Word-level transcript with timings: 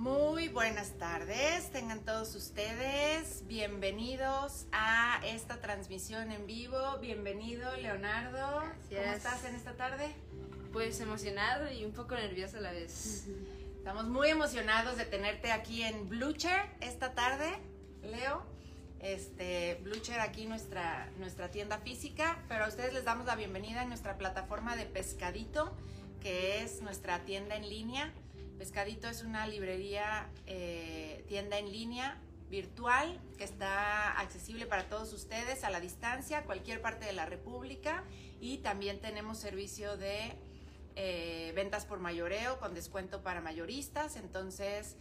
Muy 0.00 0.48
buenas 0.48 0.96
tardes, 0.96 1.70
tengan 1.72 2.00
todos 2.06 2.34
ustedes 2.34 3.46
bienvenidos 3.46 4.64
a 4.72 5.20
esta 5.26 5.60
transmisión 5.60 6.32
en 6.32 6.46
vivo. 6.46 6.78
Bienvenido, 7.02 7.70
Leonardo. 7.76 8.62
Gracias. 8.88 9.02
¿Cómo 9.02 9.14
estás 9.14 9.44
en 9.44 9.56
esta 9.56 9.74
tarde? 9.74 10.14
Pues 10.72 10.98
emocionado 11.00 11.70
y 11.70 11.84
un 11.84 11.92
poco 11.92 12.14
nervioso 12.14 12.56
a 12.56 12.60
la 12.62 12.72
vez. 12.72 13.26
Estamos 13.76 14.06
muy 14.06 14.30
emocionados 14.30 14.96
de 14.96 15.04
tenerte 15.04 15.52
aquí 15.52 15.82
en 15.82 16.08
Blucher 16.08 16.62
esta 16.80 17.12
tarde, 17.12 17.50
Leo. 18.02 18.46
Este, 19.00 19.80
Blucher 19.82 20.20
aquí 20.20 20.46
nuestra, 20.46 21.10
nuestra 21.18 21.50
tienda 21.50 21.76
física, 21.76 22.42
pero 22.48 22.64
a 22.64 22.68
ustedes 22.68 22.94
les 22.94 23.04
damos 23.04 23.26
la 23.26 23.36
bienvenida 23.36 23.82
en 23.82 23.90
nuestra 23.90 24.16
plataforma 24.16 24.76
de 24.76 24.86
Pescadito, 24.86 25.76
que 26.22 26.62
es 26.62 26.80
nuestra 26.80 27.26
tienda 27.26 27.54
en 27.54 27.68
línea. 27.68 28.14
Pescadito 28.60 29.08
es 29.08 29.22
una 29.22 29.46
librería, 29.46 30.28
eh, 30.46 31.24
tienda 31.28 31.58
en 31.58 31.72
línea 31.72 32.18
virtual 32.50 33.18
que 33.38 33.44
está 33.44 34.20
accesible 34.20 34.66
para 34.66 34.86
todos 34.86 35.14
ustedes 35.14 35.64
a 35.64 35.70
la 35.70 35.80
distancia, 35.80 36.44
cualquier 36.44 36.82
parte 36.82 37.06
de 37.06 37.14
la 37.14 37.24
República. 37.24 38.04
Y 38.38 38.58
también 38.58 39.00
tenemos 39.00 39.38
servicio 39.38 39.96
de 39.96 40.34
eh, 40.94 41.54
ventas 41.56 41.86
por 41.86 42.00
mayoreo 42.00 42.58
con 42.58 42.74
descuento 42.74 43.22
para 43.22 43.40
mayoristas. 43.40 44.16
Entonces, 44.16 44.96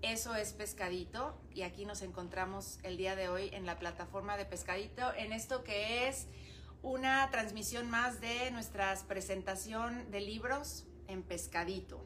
eso 0.00 0.34
es 0.34 0.54
Pescadito. 0.54 1.38
Y 1.52 1.64
aquí 1.64 1.84
nos 1.84 2.00
encontramos 2.00 2.78
el 2.82 2.96
día 2.96 3.14
de 3.14 3.28
hoy 3.28 3.50
en 3.52 3.66
la 3.66 3.78
plataforma 3.78 4.38
de 4.38 4.46
Pescadito 4.46 5.12
en 5.18 5.34
esto 5.34 5.64
que 5.64 6.08
es 6.08 6.28
una 6.80 7.30
transmisión 7.30 7.90
más 7.90 8.22
de 8.22 8.50
nuestra 8.52 8.96
presentación 9.06 10.10
de 10.10 10.22
libros 10.22 10.86
en 11.08 11.22
Pescadito 11.22 12.02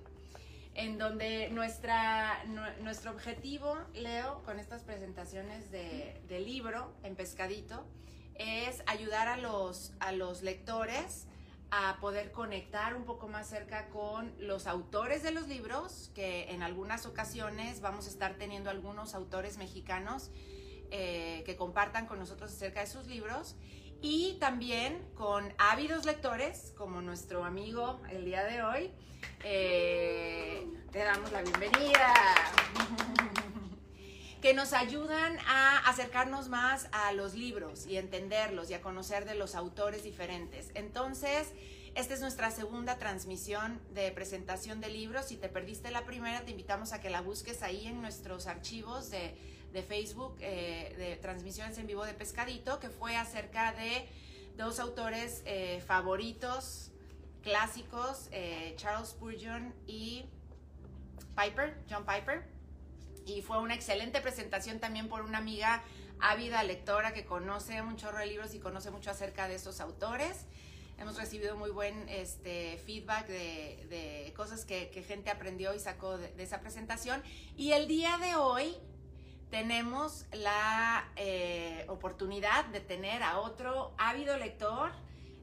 en 0.76 0.98
donde 0.98 1.48
nuestra, 1.48 2.44
nu- 2.44 2.82
nuestro 2.84 3.10
objetivo, 3.10 3.76
Leo, 3.94 4.42
con 4.44 4.58
estas 4.58 4.82
presentaciones 4.82 5.70
de, 5.70 6.20
de 6.28 6.40
libro 6.40 6.92
en 7.02 7.16
Pescadito, 7.16 7.86
es 8.34 8.82
ayudar 8.86 9.28
a 9.28 9.38
los, 9.38 9.92
a 10.00 10.12
los 10.12 10.42
lectores 10.42 11.26
a 11.70 11.96
poder 12.00 12.30
conectar 12.30 12.94
un 12.94 13.04
poco 13.04 13.26
más 13.26 13.48
cerca 13.48 13.88
con 13.88 14.32
los 14.38 14.66
autores 14.66 15.22
de 15.22 15.30
los 15.32 15.48
libros, 15.48 16.10
que 16.14 16.50
en 16.50 16.62
algunas 16.62 17.06
ocasiones 17.06 17.80
vamos 17.80 18.06
a 18.06 18.10
estar 18.10 18.34
teniendo 18.34 18.70
algunos 18.70 19.14
autores 19.14 19.56
mexicanos 19.56 20.30
eh, 20.90 21.42
que 21.46 21.56
compartan 21.56 22.06
con 22.06 22.18
nosotros 22.18 22.52
acerca 22.52 22.80
de 22.80 22.86
sus 22.86 23.06
libros 23.06 23.56
y 24.02 24.34
también 24.40 25.02
con 25.14 25.52
ávidos 25.58 26.04
lectores 26.04 26.72
como 26.76 27.00
nuestro 27.00 27.44
amigo 27.44 28.00
el 28.10 28.24
día 28.24 28.44
de 28.44 28.62
hoy. 28.62 28.90
Eh, 29.44 30.66
te 30.92 30.98
damos 30.98 31.32
la 31.32 31.42
bienvenida. 31.42 32.14
que 34.42 34.54
nos 34.54 34.74
ayudan 34.74 35.38
a 35.48 35.78
acercarnos 35.88 36.48
más 36.48 36.88
a 36.92 37.12
los 37.12 37.34
libros 37.34 37.86
y 37.86 37.96
entenderlos 37.96 38.70
y 38.70 38.74
a 38.74 38.80
conocer 38.80 39.24
de 39.24 39.34
los 39.34 39.54
autores 39.54 40.04
diferentes. 40.04 40.70
Entonces, 40.74 41.48
esta 41.94 42.14
es 42.14 42.20
nuestra 42.20 42.50
segunda 42.50 42.98
transmisión 42.98 43.80
de 43.94 44.12
presentación 44.12 44.80
de 44.80 44.90
libros. 44.90 45.26
Si 45.26 45.36
te 45.36 45.48
perdiste 45.48 45.90
la 45.90 46.04
primera, 46.04 46.44
te 46.44 46.50
invitamos 46.50 46.92
a 46.92 47.00
que 47.00 47.10
la 47.10 47.22
busques 47.22 47.62
ahí 47.62 47.86
en 47.86 48.02
nuestros 48.02 48.46
archivos 48.46 49.10
de, 49.10 49.34
de 49.76 49.82
Facebook 49.82 50.38
eh, 50.40 50.94
de 50.96 51.16
transmisiones 51.16 51.76
en 51.76 51.86
vivo 51.86 52.04
de 52.06 52.14
Pescadito, 52.14 52.80
que 52.80 52.88
fue 52.88 53.14
acerca 53.14 53.72
de 53.72 54.08
dos 54.56 54.80
autores 54.80 55.42
eh, 55.44 55.82
favoritos, 55.86 56.92
clásicos, 57.42 58.28
eh, 58.32 58.72
Charles 58.78 59.10
Spurgeon 59.10 59.74
y 59.86 60.24
Piper, 61.36 61.76
John 61.90 62.06
Piper. 62.06 62.42
Y 63.26 63.42
fue 63.42 63.60
una 63.60 63.74
excelente 63.74 64.22
presentación 64.22 64.80
también 64.80 65.08
por 65.08 65.20
una 65.20 65.38
amiga 65.38 65.84
ávida 66.20 66.62
lectora 66.62 67.12
que 67.12 67.26
conoce 67.26 67.82
un 67.82 67.96
chorro 67.96 68.18
de 68.18 68.28
libros 68.28 68.54
y 68.54 68.58
conoce 68.58 68.90
mucho 68.90 69.10
acerca 69.10 69.46
de 69.46 69.56
esos 69.56 69.80
autores. 69.80 70.46
Hemos 70.96 71.18
recibido 71.18 71.54
muy 71.58 71.70
buen 71.70 72.08
este, 72.08 72.78
feedback 72.86 73.26
de, 73.26 73.86
de 73.90 74.32
cosas 74.34 74.64
que, 74.64 74.88
que 74.88 75.02
gente 75.02 75.28
aprendió 75.28 75.74
y 75.74 75.80
sacó 75.80 76.16
de 76.16 76.42
esa 76.42 76.60
presentación. 76.60 77.22
Y 77.58 77.72
el 77.72 77.86
día 77.86 78.16
de 78.16 78.36
hoy 78.36 78.78
tenemos 79.50 80.26
la 80.32 81.08
eh, 81.16 81.84
oportunidad 81.88 82.64
de 82.66 82.80
tener 82.80 83.22
a 83.22 83.38
otro 83.38 83.94
ávido 83.98 84.36
lector, 84.36 84.92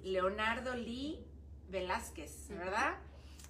Leonardo 0.04 0.76
Lee 0.76 1.20
Velázquez, 1.70 2.50
¿verdad? 2.50 2.98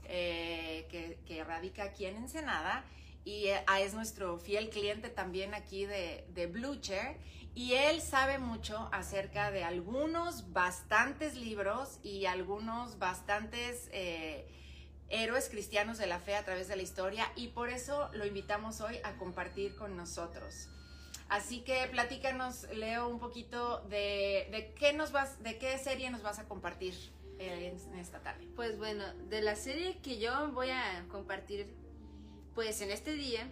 Eh, 0.06 0.86
que, 0.90 1.18
que 1.26 1.44
radica 1.44 1.84
aquí 1.84 2.06
en 2.06 2.18
Ensenada 2.18 2.84
y 3.26 3.48
eh, 3.48 3.64
ah, 3.68 3.80
es 3.80 3.94
nuestro 3.94 4.38
fiel 4.38 4.70
cliente 4.70 5.10
también 5.10 5.54
aquí 5.54 5.86
de, 5.86 6.26
de 6.34 6.48
Blucher 6.48 7.18
y 7.56 7.74
él 7.74 8.02
sabe 8.02 8.38
mucho 8.40 8.90
acerca 8.92 9.52
de 9.52 9.64
algunos 9.64 10.52
bastantes 10.52 11.36
libros 11.36 12.00
y 12.04 12.26
algunos 12.26 13.00
bastantes 13.00 13.90
eh, 13.94 14.48
héroes 15.10 15.50
cristianos 15.50 15.98
de 15.98 16.08
la 16.08 16.20
fe 16.20 16.36
a 16.36 16.44
través 16.46 16.68
de 16.68 16.76
la 16.76 16.82
historia 16.82 17.32
y 17.36 17.50
por 17.50 17.70
eso 17.70 18.10
lo 18.14 18.26
invitamos 18.26 18.82
hoy 18.82 18.98
a 19.04 19.16
compartir 19.18 19.76
con 19.76 19.96
nosotros. 19.96 20.70
Así 21.30 21.62
que 21.62 21.88
platícanos, 21.92 22.64
Leo, 22.74 23.08
un 23.08 23.20
poquito 23.20 23.80
de, 23.90 24.48
de 24.52 24.74
qué 24.78 24.94
nos 24.94 25.12
vas, 25.12 25.42
de 25.42 25.58
qué 25.58 25.78
serie 25.78 26.10
nos 26.12 26.22
vas 26.22 26.38
a 26.40 26.48
compartir 26.48 26.94
eh, 27.40 27.76
en 27.92 28.00
esta 28.00 28.20
tarde. 28.22 28.48
Pues 28.56 28.78
bueno, 28.78 29.04
de 29.30 29.42
la 29.42 29.56
serie 29.56 29.98
que 30.04 30.20
yo 30.20 30.52
voy 30.52 30.70
a 30.70 31.06
compartir, 31.10 31.74
pues 32.54 32.82
en 32.82 32.92
este 32.92 33.14
día, 33.14 33.50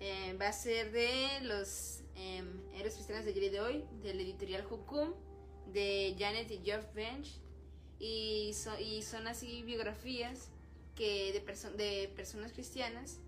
eh, 0.00 0.36
va 0.40 0.48
a 0.48 0.52
ser 0.52 0.92
de 0.92 1.40
los 1.42 2.00
eh, 2.14 2.44
héroes 2.74 2.94
cristianos 2.94 3.24
de 3.24 3.30
ayer 3.32 3.44
y 3.44 3.48
de 3.50 3.60
hoy, 3.60 3.84
del 4.02 4.20
editorial 4.20 4.64
Hukum, 4.70 5.14
de 5.72 6.14
Janet 6.18 6.50
y 6.50 6.58
Geoff 6.64 6.84
Bench, 6.94 7.40
y, 7.98 8.52
so- 8.54 8.78
y 8.78 9.02
son 9.02 9.26
así 9.26 9.62
biografías 9.62 10.50
que 10.94 11.32
de, 11.32 11.44
perso- 11.44 11.72
de 11.72 12.12
personas 12.16 12.52
cristianas, 12.52 13.18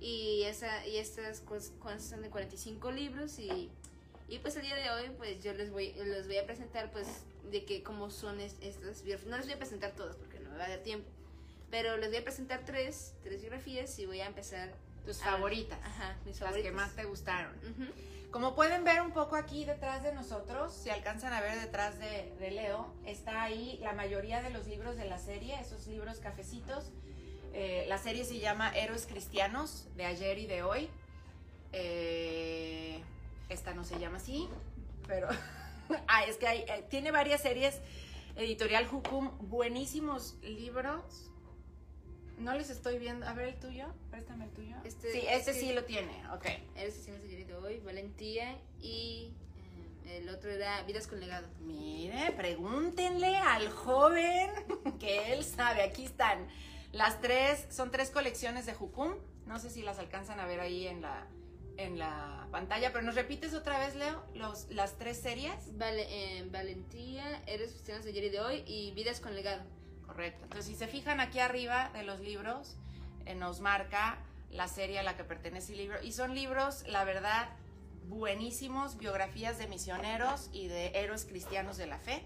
y, 0.00 0.42
esa, 0.44 0.86
y 0.86 0.96
estas 0.96 1.40
constan 1.40 2.22
de 2.22 2.30
45 2.30 2.90
libros, 2.90 3.38
y, 3.38 3.70
y 4.28 4.38
pues 4.38 4.56
el 4.56 4.62
día 4.62 4.74
de 4.76 4.90
hoy, 4.90 5.10
pues 5.16 5.42
yo 5.42 5.52
les 5.54 5.70
voy, 5.70 5.92
les 5.92 6.26
voy 6.26 6.38
a 6.38 6.44
presentar, 6.46 6.90
pues, 6.90 7.06
de 7.50 7.64
que 7.64 7.82
cómo 7.82 8.10
son 8.10 8.40
es- 8.40 8.56
estas 8.60 9.02
biografías. 9.02 9.30
No 9.30 9.36
les 9.36 9.46
voy 9.46 9.54
a 9.54 9.58
presentar 9.58 9.92
todas 9.92 10.16
porque 10.16 10.40
no 10.40 10.50
me 10.50 10.58
va 10.58 10.64
a 10.64 10.68
dar 10.68 10.80
tiempo. 10.80 11.08
Pero 11.70 11.96
les 11.96 12.08
voy 12.10 12.18
a 12.18 12.24
presentar 12.24 12.64
tres, 12.64 13.14
tres 13.22 13.40
biografías 13.40 13.98
y 13.98 14.06
voy 14.06 14.20
a 14.20 14.26
empezar. 14.26 14.72
Tus 15.06 15.20
a- 15.22 15.32
favoritas. 15.32 15.78
Ajá, 15.82 16.16
mis 16.24 16.38
las 16.40 16.48
favoritas. 16.50 16.70
que 16.70 16.76
más 16.76 16.94
te 16.96 17.04
gustaron. 17.04 17.54
Ujú. 17.58 17.90
Como 18.30 18.54
pueden 18.54 18.84
ver 18.84 19.02
un 19.02 19.12
poco 19.12 19.36
aquí 19.36 19.64
detrás 19.64 20.02
de 20.02 20.12
nosotros, 20.14 20.72
si 20.72 20.90
alcanzan 20.90 21.32
a 21.34 21.40
ver 21.40 21.60
detrás 21.60 21.98
de, 21.98 22.32
de 22.38 22.50
Leo, 22.50 22.92
está 23.04 23.42
ahí 23.42 23.78
la 23.82 23.92
mayoría 23.92 24.40
de 24.42 24.50
los 24.50 24.66
libros 24.66 24.96
de 24.96 25.04
la 25.04 25.18
serie, 25.18 25.58
esos 25.60 25.86
libros 25.86 26.18
cafecitos. 26.20 26.90
Eh, 27.54 27.84
la 27.88 27.98
serie 27.98 28.24
se 28.24 28.38
llama 28.38 28.74
Héroes 28.76 29.06
Cristianos, 29.06 29.86
de 29.96 30.06
ayer 30.06 30.38
y 30.38 30.46
de 30.46 30.62
hoy. 30.62 30.88
Eh, 31.72 33.02
esta 33.48 33.74
no 33.74 33.84
se 33.84 33.98
llama 33.98 34.16
así, 34.18 34.48
pero 35.06 35.28
ah, 36.08 36.24
es 36.24 36.36
que 36.36 36.46
hay, 36.46 36.60
eh, 36.60 36.84
tiene 36.90 37.10
varias 37.10 37.42
series. 37.42 37.80
Editorial 38.36 38.88
Hukum, 38.90 39.30
buenísimos 39.50 40.36
libros. 40.42 41.30
No 42.38 42.54
les 42.54 42.70
estoy 42.70 42.98
viendo. 42.98 43.26
A 43.28 43.34
ver 43.34 43.48
el 43.48 43.60
tuyo, 43.60 43.86
préstame 44.10 44.46
el 44.46 44.50
tuyo. 44.52 44.76
Este- 44.84 45.12
sí, 45.12 45.18
este 45.18 45.50
este- 45.50 45.54
sí 45.54 45.72
lo 45.74 45.84
tiene, 45.84 46.12
ok. 46.32 46.46
Héroes 46.76 46.94
cristianos 46.94 47.22
de 47.22 47.28
ayer 47.28 47.40
y 47.40 47.44
de 47.44 47.54
hoy, 47.54 47.78
Valentía 47.80 48.56
y 48.80 49.32
eh, 50.06 50.18
el 50.22 50.28
otro 50.30 50.50
era 50.50 50.82
Vidas 50.84 51.06
con 51.06 51.20
legado. 51.20 51.46
Mire, 51.60 52.32
pregúntenle 52.32 53.36
al 53.36 53.68
joven 53.70 54.50
que 54.98 55.34
él 55.34 55.44
sabe. 55.44 55.82
Aquí 55.82 56.06
están. 56.06 56.48
Las 56.92 57.20
tres, 57.20 57.66
son 57.70 57.90
tres 57.90 58.10
colecciones 58.10 58.66
de 58.66 58.74
Jukum. 58.74 59.14
No 59.46 59.58
sé 59.58 59.70
si 59.70 59.82
las 59.82 59.98
alcanzan 59.98 60.38
a 60.40 60.46
ver 60.46 60.60
ahí 60.60 60.86
en 60.86 61.00
la, 61.00 61.26
en 61.78 61.98
la 61.98 62.46
pantalla, 62.50 62.92
pero 62.92 63.04
nos 63.04 63.14
repites 63.14 63.54
otra 63.54 63.78
vez, 63.78 63.96
Leo, 63.96 64.22
los, 64.34 64.68
las 64.70 64.98
tres 64.98 65.16
series. 65.16 65.54
Vale, 65.78 66.06
eh, 66.08 66.46
Valentía, 66.50 67.42
Héroes 67.46 67.72
cristianos 67.72 68.04
de 68.04 68.10
ayer 68.10 68.24
y 68.24 68.28
de 68.28 68.40
hoy 68.40 68.64
y 68.66 68.92
Vidas 68.92 69.20
con 69.20 69.34
legado. 69.34 69.62
Correcto. 70.06 70.44
Entonces, 70.44 70.66
si 70.66 70.74
se 70.74 70.86
fijan 70.86 71.20
aquí 71.20 71.38
arriba 71.38 71.90
de 71.94 72.02
los 72.02 72.20
libros, 72.20 72.76
eh, 73.24 73.34
nos 73.34 73.60
marca 73.60 74.18
la 74.50 74.68
serie 74.68 74.98
a 74.98 75.02
la 75.02 75.16
que 75.16 75.24
pertenece 75.24 75.72
el 75.72 75.78
libro. 75.78 76.02
Y 76.02 76.12
son 76.12 76.34
libros, 76.34 76.84
la 76.86 77.04
verdad, 77.04 77.48
buenísimos, 78.08 78.98
biografías 78.98 79.56
de 79.56 79.66
misioneros 79.66 80.50
y 80.52 80.68
de 80.68 80.88
héroes 80.88 81.24
cristianos 81.24 81.78
de 81.78 81.86
la 81.86 81.98
fe. 81.98 82.22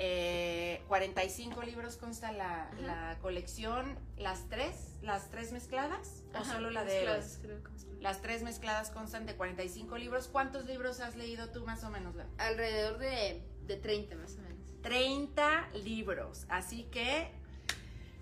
Eh, 0.00 0.80
45 0.86 1.62
libros 1.62 1.96
consta 1.96 2.30
la, 2.30 3.18
colección, 3.20 3.98
las 4.16 4.48
tres, 4.48 4.96
las 5.02 5.28
tres 5.28 5.50
mezcladas, 5.50 6.22
o 6.38 6.44
solo 6.44 6.70
la 6.70 6.84
de 6.84 6.94
mezcladas, 6.94 7.38
creo 7.42 7.62
que. 7.62 7.70
Las 8.00 8.22
tres 8.22 8.42
mezcladas 8.42 8.90
constan 8.90 9.26
de 9.26 9.34
45 9.34 9.98
libros. 9.98 10.28
¿Cuántos 10.28 10.66
libros 10.66 11.00
has 11.00 11.16
leído 11.16 11.50
tú 11.50 11.64
más 11.66 11.82
o 11.82 11.90
menos? 11.90 12.14
Alrededor 12.38 12.98
de, 12.98 13.42
de 13.66 13.76
30 13.76 14.14
más 14.14 14.36
o 14.36 14.42
menos. 14.42 14.58
30 14.82 15.70
libros. 15.84 16.46
Así 16.48 16.84
que, 16.84 17.32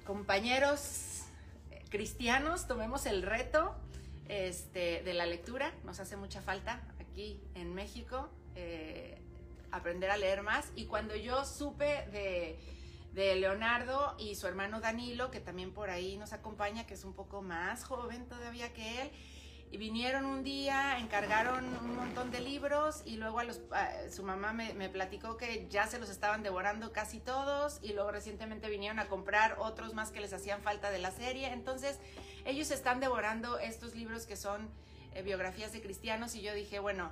compañeros 0.06 1.24
cristianos, 1.90 2.66
tomemos 2.66 3.04
el 3.04 3.22
reto 3.22 3.76
este, 4.28 5.02
de 5.02 5.12
la 5.12 5.26
lectura. 5.26 5.74
Nos 5.84 6.00
hace 6.00 6.16
mucha 6.16 6.40
falta 6.40 6.82
aquí 7.00 7.40
en 7.54 7.74
México 7.74 8.30
eh, 8.54 9.20
aprender 9.76 10.10
a 10.10 10.16
leer 10.16 10.42
más. 10.42 10.72
Y 10.74 10.86
cuando 10.86 11.14
yo 11.16 11.44
supe 11.44 12.06
de, 12.12 12.58
de 13.12 13.36
Leonardo 13.36 14.14
y 14.18 14.34
su 14.34 14.46
hermano 14.46 14.80
Danilo, 14.80 15.30
que 15.30 15.40
también 15.40 15.72
por 15.72 15.90
ahí 15.90 16.16
nos 16.16 16.32
acompaña, 16.32 16.86
que 16.86 16.94
es 16.94 17.04
un 17.04 17.14
poco 17.14 17.42
más 17.42 17.84
joven 17.84 18.26
todavía 18.28 18.72
que 18.72 19.02
él, 19.02 19.10
y 19.70 19.78
vinieron 19.78 20.24
un 20.24 20.44
día, 20.44 20.98
encargaron 20.98 21.64
un 21.64 21.96
montón 21.96 22.30
de 22.30 22.40
libros 22.40 23.02
y 23.04 23.16
luego 23.16 23.40
a 23.40 23.44
los, 23.44 23.60
su 24.14 24.22
mamá 24.22 24.52
me, 24.52 24.74
me 24.74 24.88
platicó 24.88 25.36
que 25.36 25.66
ya 25.68 25.86
se 25.86 25.98
los 25.98 26.08
estaban 26.08 26.42
devorando 26.42 26.92
casi 26.92 27.18
todos 27.18 27.80
y 27.82 27.92
luego 27.92 28.12
recientemente 28.12 28.70
vinieron 28.70 29.00
a 29.00 29.08
comprar 29.08 29.56
otros 29.58 29.92
más 29.92 30.12
que 30.12 30.20
les 30.20 30.32
hacían 30.32 30.62
falta 30.62 30.90
de 30.90 30.98
la 30.98 31.10
serie. 31.10 31.52
Entonces 31.52 31.98
ellos 32.44 32.70
están 32.70 33.00
devorando 33.00 33.58
estos 33.58 33.96
libros 33.96 34.26
que 34.26 34.36
son 34.36 34.70
eh, 35.14 35.22
biografías 35.22 35.72
de 35.72 35.82
cristianos 35.82 36.34
y 36.36 36.42
yo 36.42 36.54
dije, 36.54 36.78
bueno, 36.78 37.10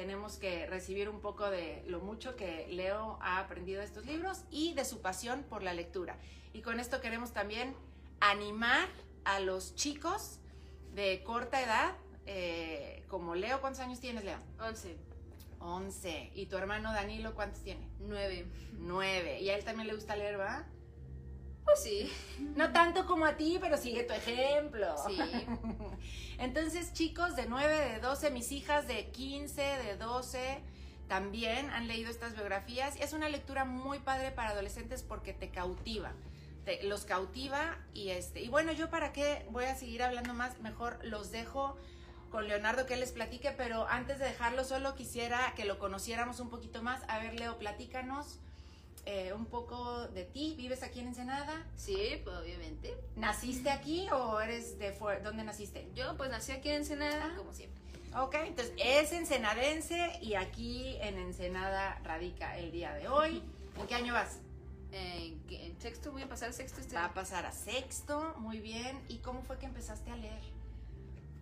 tenemos 0.00 0.38
que 0.38 0.64
recibir 0.64 1.10
un 1.10 1.20
poco 1.20 1.50
de 1.50 1.84
lo 1.86 2.00
mucho 2.00 2.34
que 2.34 2.66
Leo 2.70 3.18
ha 3.20 3.38
aprendido 3.38 3.80
de 3.80 3.84
estos 3.84 4.06
libros 4.06 4.44
y 4.50 4.72
de 4.72 4.86
su 4.86 5.02
pasión 5.02 5.42
por 5.42 5.62
la 5.62 5.74
lectura. 5.74 6.16
Y 6.54 6.62
con 6.62 6.80
esto 6.80 7.02
queremos 7.02 7.34
también 7.34 7.76
animar 8.18 8.88
a 9.26 9.40
los 9.40 9.74
chicos 9.74 10.38
de 10.94 11.22
corta 11.22 11.62
edad, 11.62 11.98
eh, 12.24 13.04
como 13.08 13.34
Leo, 13.34 13.60
¿cuántos 13.60 13.82
años 13.82 14.00
tienes, 14.00 14.24
Leo? 14.24 14.38
11, 14.58 14.96
11. 15.58 16.30
¿Y 16.34 16.46
tu 16.46 16.56
hermano 16.56 16.94
Danilo 16.94 17.34
cuántos 17.34 17.62
tiene? 17.62 17.86
9. 17.98 18.46
9. 18.78 19.40
Y 19.42 19.50
a 19.50 19.56
él 19.58 19.64
también 19.64 19.86
le 19.86 19.94
gusta 19.94 20.16
leer, 20.16 20.40
¿va? 20.40 20.64
Pues 21.70 21.82
sí. 21.84 22.12
No 22.56 22.72
tanto 22.72 23.06
como 23.06 23.26
a 23.26 23.36
ti, 23.36 23.58
pero 23.60 23.76
sigue 23.76 24.02
tu 24.02 24.12
ejemplo. 24.12 24.96
Sí. 25.06 25.18
Entonces, 26.38 26.92
chicos 26.92 27.36
de 27.36 27.46
9, 27.46 27.92
de 27.92 28.00
12, 28.00 28.30
mis 28.30 28.50
hijas 28.50 28.88
de 28.88 29.10
15, 29.10 29.62
de 29.62 29.96
12, 29.96 30.60
también 31.06 31.70
han 31.70 31.86
leído 31.86 32.10
estas 32.10 32.34
biografías. 32.34 32.96
Es 32.96 33.12
una 33.12 33.28
lectura 33.28 33.64
muy 33.64 34.00
padre 34.00 34.32
para 34.32 34.50
adolescentes 34.50 35.02
porque 35.02 35.32
te 35.32 35.50
cautiva. 35.50 36.12
Te, 36.64 36.82
los 36.82 37.04
cautiva 37.04 37.78
y 37.94 38.10
este. 38.10 38.40
Y 38.40 38.48
bueno, 38.48 38.72
yo 38.72 38.90
para 38.90 39.12
qué 39.12 39.46
voy 39.50 39.64
a 39.64 39.76
seguir 39.76 40.02
hablando 40.02 40.34
más, 40.34 40.58
mejor 40.60 40.98
los 41.04 41.30
dejo 41.30 41.76
con 42.30 42.48
Leonardo 42.48 42.86
que 42.86 42.96
les 42.96 43.12
platique, 43.12 43.52
pero 43.52 43.86
antes 43.88 44.18
de 44.18 44.24
dejarlo 44.24 44.64
solo 44.64 44.94
quisiera 44.94 45.52
que 45.56 45.64
lo 45.64 45.78
conociéramos 45.78 46.40
un 46.40 46.50
poquito 46.50 46.82
más. 46.82 47.02
A 47.08 47.18
ver, 47.18 47.38
Leo, 47.38 47.58
platícanos 47.58 48.40
eh, 49.06 49.32
un 49.34 49.46
poco 49.46 50.06
de 50.08 50.24
ti. 50.24 50.54
¿Vives 50.56 50.82
aquí 50.82 51.00
en 51.00 51.08
Ensenada? 51.08 51.66
Sí, 51.76 52.20
pues 52.24 52.36
obviamente. 52.36 52.96
¿Naciste 53.16 53.70
aquí 53.70 54.08
o 54.10 54.40
eres 54.40 54.78
de 54.78 54.92
fuera? 54.92 55.20
¿Dónde 55.20 55.42
naciste? 55.44 55.88
Yo 55.94 56.16
pues 56.16 56.30
nací 56.30 56.52
aquí 56.52 56.68
en 56.68 56.76
Ensenada, 56.76 57.30
Ah. 57.32 57.36
como 57.36 57.52
siempre. 57.52 57.80
Ok, 58.16 58.34
entonces 58.46 58.74
es 58.76 59.12
ensenadense 59.12 60.18
y 60.20 60.34
aquí 60.34 60.96
en 61.00 61.16
Ensenada 61.18 62.00
radica 62.02 62.58
el 62.58 62.72
día 62.72 62.92
de 62.94 63.06
hoy. 63.08 63.42
¿En 63.78 63.86
qué 63.86 63.94
año 63.94 64.12
vas? 64.14 64.38
En 64.92 65.80
sexto, 65.80 66.10
voy 66.10 66.22
a 66.22 66.28
pasar 66.28 66.52
sexto 66.52 66.80
este 66.80 66.96
Va 66.96 67.04
a 67.04 67.14
pasar 67.14 67.46
a 67.46 67.52
sexto, 67.52 68.34
muy 68.38 68.58
bien. 68.58 68.98
¿Y 69.08 69.18
cómo 69.18 69.42
fue 69.42 69.58
que 69.58 69.66
empezaste 69.66 70.10
a 70.10 70.16
leer? 70.16 70.42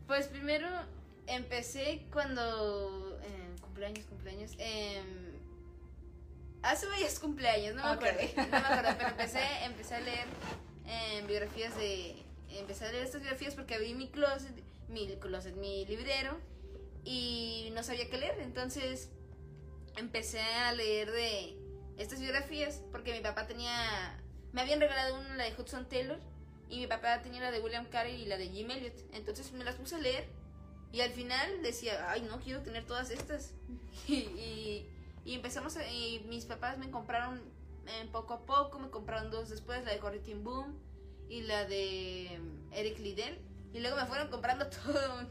Pues 0.07 0.27
primero 0.29 0.69
empecé 1.27 2.07
cuando. 2.13 3.19
eh, 3.23 3.57
cumpleaños, 3.63 4.05
cumpleaños. 4.07 4.53
em, 4.59 5.28
hace 6.63 6.87
varios 6.87 7.19
cumpleaños, 7.19 7.75
no 7.75 7.85
me 7.85 7.91
acuerdo. 7.91 8.21
No 8.37 8.47
me 8.49 8.57
acuerdo, 8.57 8.95
pero 8.97 9.11
empecé, 9.11 9.41
empecé 9.65 9.95
a 9.95 10.01
leer 10.01 10.27
em, 10.87 11.27
biografías 11.27 11.77
de. 11.77 12.23
Empecé 12.51 12.87
a 12.87 12.93
leer 12.93 13.05
estas 13.05 13.21
biografías 13.21 13.55
porque 13.55 13.75
abrí 13.75 13.95
mi 13.95 14.09
closet, 14.09 14.55
mi 14.89 15.07
closet, 15.17 15.55
mi 15.57 15.85
librero, 15.85 16.39
y 17.05 17.71
no 17.75 17.83
sabía 17.83 18.09
qué 18.09 18.19
leer. 18.19 18.41
Entonces 18.41 19.11
empecé 19.97 20.41
a 20.41 20.73
leer 20.73 21.11
de 21.11 21.57
estas 21.99 22.21
biografías 22.21 22.83
porque 22.91 23.13
mi 23.13 23.21
papá 23.21 23.47
tenía. 23.47 24.19
Me 24.53 24.63
habían 24.63 24.81
regalado 24.81 25.19
una, 25.19 25.37
la 25.37 25.45
de 25.45 25.55
Hudson 25.59 25.89
Taylor, 25.89 26.19
y 26.71 26.79
mi 26.79 26.87
papá 26.87 27.21
tenía 27.23 27.41
la 27.41 27.51
de 27.51 27.61
William 27.61 27.87
Carey 27.87 28.23
y 28.23 28.27
la 28.27 28.37
de 28.37 28.49
Jim 28.49 28.71
Elliot. 28.71 28.95
Entonces 29.13 29.53
me 29.53 29.65
las 29.65 29.77
puse 29.77 29.97
a 29.97 29.99
leer 29.99 30.27
y 30.93 31.01
al 31.01 31.11
final 31.11 31.63
decía, 31.63 32.11
ay, 32.11 32.23
no 32.23 32.41
quiero 32.41 32.63
tener 32.63 32.85
todas 32.87 33.11
estas. 33.11 33.53
Y, 34.07 34.15
y, 34.15 34.89
y 35.25 35.35
empezamos, 35.35 35.77
a- 35.77 35.91
y 35.91 36.21
mis 36.29 36.45
papás 36.47 36.79
me 36.79 36.91
compraron 36.91 37.41
eh, 37.87 38.09
poco 38.13 38.35
a 38.35 38.45
poco, 38.45 38.79
me 38.79 38.91
compraron 38.91 39.31
dos 39.31 39.49
después, 39.49 39.85
la 39.85 39.93
de 39.93 39.99
Corrie 39.99 40.21
ten 40.21 40.45
Boom 40.45 40.79
y 41.29 41.43
la 41.43 41.65
de 41.67 42.39
mm, 42.41 42.73
Eric 42.75 42.99
Liddell. 42.99 43.39
Y 43.73 43.81
luego 43.81 43.97
me 43.97 44.07
fueron 44.07 44.29
comprando 44.31 44.69
todo, 44.85 45.27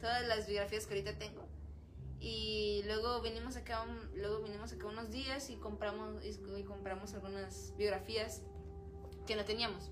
todas 0.00 0.26
las 0.26 0.46
biografías 0.46 0.86
que 0.86 0.94
ahorita 0.94 1.18
tengo. 1.18 1.46
Y 2.20 2.82
luego 2.86 3.20
vinimos 3.22 3.56
acá, 3.56 3.82
un- 3.82 4.10
luego 4.20 4.42
vinimos 4.42 4.72
acá 4.72 4.86
unos 4.86 5.10
días 5.10 5.50
y 5.50 5.56
compramos, 5.56 6.24
y, 6.24 6.30
y 6.58 6.64
compramos 6.64 7.14
algunas 7.14 7.74
biografías 7.76 8.42
que 9.26 9.36
no 9.36 9.44
teníamos. 9.44 9.90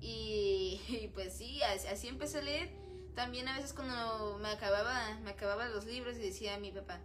Y, 0.00 0.80
y 0.88 1.08
pues 1.14 1.36
sí, 1.36 1.62
así, 1.62 1.86
así 1.88 2.08
empecé 2.08 2.38
a 2.38 2.42
leer. 2.42 2.70
También 3.14 3.48
a 3.48 3.56
veces 3.56 3.72
cuando 3.72 4.38
me 4.38 4.48
acababa, 4.48 5.18
me 5.24 5.30
acababa 5.30 5.68
los 5.68 5.86
libros 5.86 6.16
y 6.18 6.20
decía 6.20 6.54
a 6.54 6.58
mi 6.60 6.70
papá, 6.70 7.00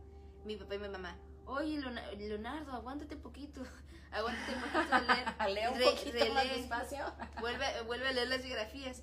mi 0.46 0.56
papá 0.58 0.76
y 0.76 0.80
mi 0.80 0.90
mamá, 0.90 1.18
oye 1.46 1.80
Leona- 1.80 2.12
Leonardo, 2.12 2.72
aguántate 2.74 3.16
poquito, 3.16 3.62
aguántate 4.12 4.56
un 4.56 4.62
poquito 4.62 4.96
a 4.96 5.48
leer. 5.48 5.54
Leo 5.54 5.72
un 5.72 5.80
Re- 5.80 5.86
poquito 5.86 6.34
más 6.34 6.44
relee. 6.44 6.58
despacio. 6.60 7.06
Vuelve, 7.40 7.82
vuelve 7.84 8.08
a 8.08 8.12
leer 8.14 8.28
las 8.28 8.44
biografías. 8.44 9.02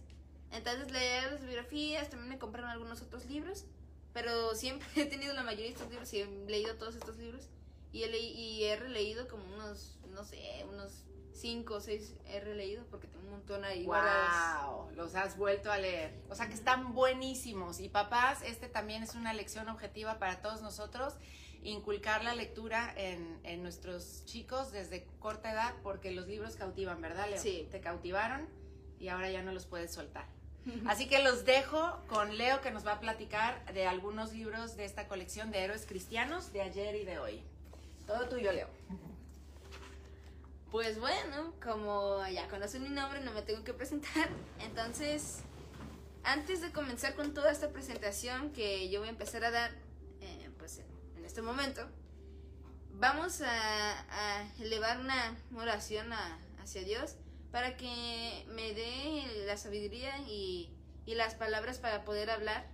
Entonces 0.52 0.90
leer 0.90 1.32
las 1.32 1.42
biografías, 1.42 2.10
también 2.10 2.28
me 2.31 2.38
compraron 2.38 2.70
algunos 2.70 3.02
otros 3.02 3.25
libros, 3.26 3.66
pero 4.12 4.54
siempre 4.56 4.88
he 4.96 5.06
tenido 5.06 5.32
la 5.34 5.42
mayoría 5.44 5.66
de 5.66 5.72
estos 5.72 5.88
libros 5.90 6.12
y 6.12 6.20
he 6.22 6.26
leído 6.46 6.75
todos 6.76 6.96
estos 6.96 7.16
libros. 7.19 7.48
Y 7.92 8.02
he, 8.04 8.08
leí- 8.08 8.34
y 8.34 8.64
he 8.64 8.76
releído 8.76 9.26
como 9.28 9.44
unos, 9.54 9.98
no 10.10 10.25
sé, 10.25 10.64
unos 10.69 11.04
cinco 11.32 11.75
o 11.76 11.81
seis 11.81 12.14
he 12.26 12.38
releído 12.40 12.84
porque 12.90 13.06
tengo 13.06 13.25
un 13.25 13.31
montón 13.31 13.64
ahí 13.64 13.84
guardados. 13.84 14.66
Wow, 14.76 14.90
los 14.96 15.14
has 15.14 15.37
vuelto 15.37 15.70
a 15.72 15.78
leer. 15.78 16.20
O 16.28 16.34
sea 16.34 16.48
que 16.48 16.54
están 16.54 16.92
buenísimos. 16.94 17.78
Y 17.81 17.88
papás, 17.88 18.42
este 18.42 18.69
también 18.69 19.02
es 19.04 19.14
una 19.14 19.32
lección 19.32 19.69
objetiva 19.69 20.19
para 20.19 20.40
todos 20.42 20.62
nosotros, 20.62 21.14
inculcar 21.62 22.25
la 22.25 22.35
lectura 22.35 22.93
en, 22.97 23.39
en 23.45 23.62
nuestros 23.62 24.25
chicos 24.25 24.73
desde 24.73 25.07
corta 25.19 25.53
edad, 25.53 25.75
porque 25.83 26.11
los 26.11 26.27
libros 26.27 26.57
cautivan, 26.57 27.01
¿verdad, 27.01 27.29
Leo? 27.29 27.41
Sí. 27.41 27.69
Te 27.71 27.81
cautivaron 27.81 28.49
y 28.99 29.09
ahora 29.09 29.31
ya 29.31 29.43
no 29.43 29.53
los 29.53 29.67
puedes 29.67 29.93
soltar. 29.93 30.27
Así 30.87 31.09
que 31.09 31.23
los 31.23 31.45
dejo 31.47 32.03
con 32.07 32.37
Leo 32.37 32.61
que 32.61 32.71
nos 32.71 32.87
va 32.87 32.93
a 32.93 33.00
platicar 33.00 33.64
de 33.73 33.87
algunos 33.87 34.33
libros 34.33 34.76
de 34.76 34.85
esta 34.85 35.09
colección 35.09 35.50
de 35.50 35.61
héroes 35.61 35.87
cristianos 35.87 36.52
de 36.52 36.61
ayer 36.61 36.95
y 36.97 37.05
de 37.05 37.19
hoy. 37.19 37.43
Todo 38.07 38.29
tuyo, 38.29 38.52
Leo. 38.52 38.69
Pues 40.71 41.00
bueno, 41.00 41.55
como 41.62 42.25
ya 42.29 42.47
conocen 42.49 42.83
mi 42.83 42.90
nombre, 42.90 43.21
no 43.23 43.33
me 43.33 43.43
tengo 43.43 43.64
que 43.64 43.73
presentar. 43.73 44.29
Entonces, 44.61 45.40
antes 46.23 46.61
de 46.61 46.71
comenzar 46.73 47.14
con 47.14 47.33
toda 47.33 47.50
esta 47.50 47.71
presentación 47.71 48.52
que 48.52 48.88
yo 48.90 49.00
voy 49.00 49.09
a 49.09 49.12
empezar 49.12 49.45
a 49.45 49.50
dar, 49.50 49.73
eh, 50.21 50.50
pues 50.59 50.79
en, 50.79 50.87
en 51.17 51.25
este 51.40 51.50
momento, 51.50 51.88
vamos 52.92 53.40
a, 53.40 54.52
elevar 54.61 55.00
una 55.00 55.38
oración 55.56 56.12
hacia 56.62 56.85
Dios 56.85 57.16
para 57.50 57.78
que 57.78 58.44
me 58.49 58.75
dé 58.75 59.44
la 59.47 59.56
sabiduría 59.56 60.18
y, 60.28 60.76
las 61.06 61.35
palabras 61.35 61.78
para 61.78 62.04
poder 62.04 62.30
hablar. 62.30 62.70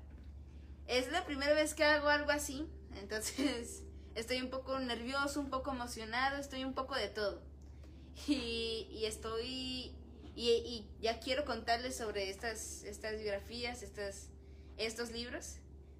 Es 0.87 1.11
la 1.11 1.25
primera 1.25 1.55
vez 1.55 1.73
que 1.73 1.85
hago 1.85 2.09
algo 2.09 2.33
así, 2.33 2.69
entonces 3.01 3.83
estoy 4.15 4.43
un 4.43 4.51
poco 4.51 4.79
nervioso, 4.79 5.41
un 5.41 5.49
poco 5.49 5.71
emocionado, 5.71 6.37
estoy 6.37 6.65
un 6.65 6.75
poco 6.75 6.97
de 6.97 7.09
todo. 7.09 7.43
Y, 8.27 8.89
y 8.91 9.05
estoy 9.05 9.95
y, 10.35 10.51
y 10.51 10.91
ya 11.01 11.21
quiero 11.21 11.45
contarles 11.45 11.97
sobre 11.97 12.31
estas 12.31 12.83
estas 12.85 13.17
biografías 13.17 13.83
estas 13.83 14.29
estos 14.77 15.13
libros. 15.13 15.57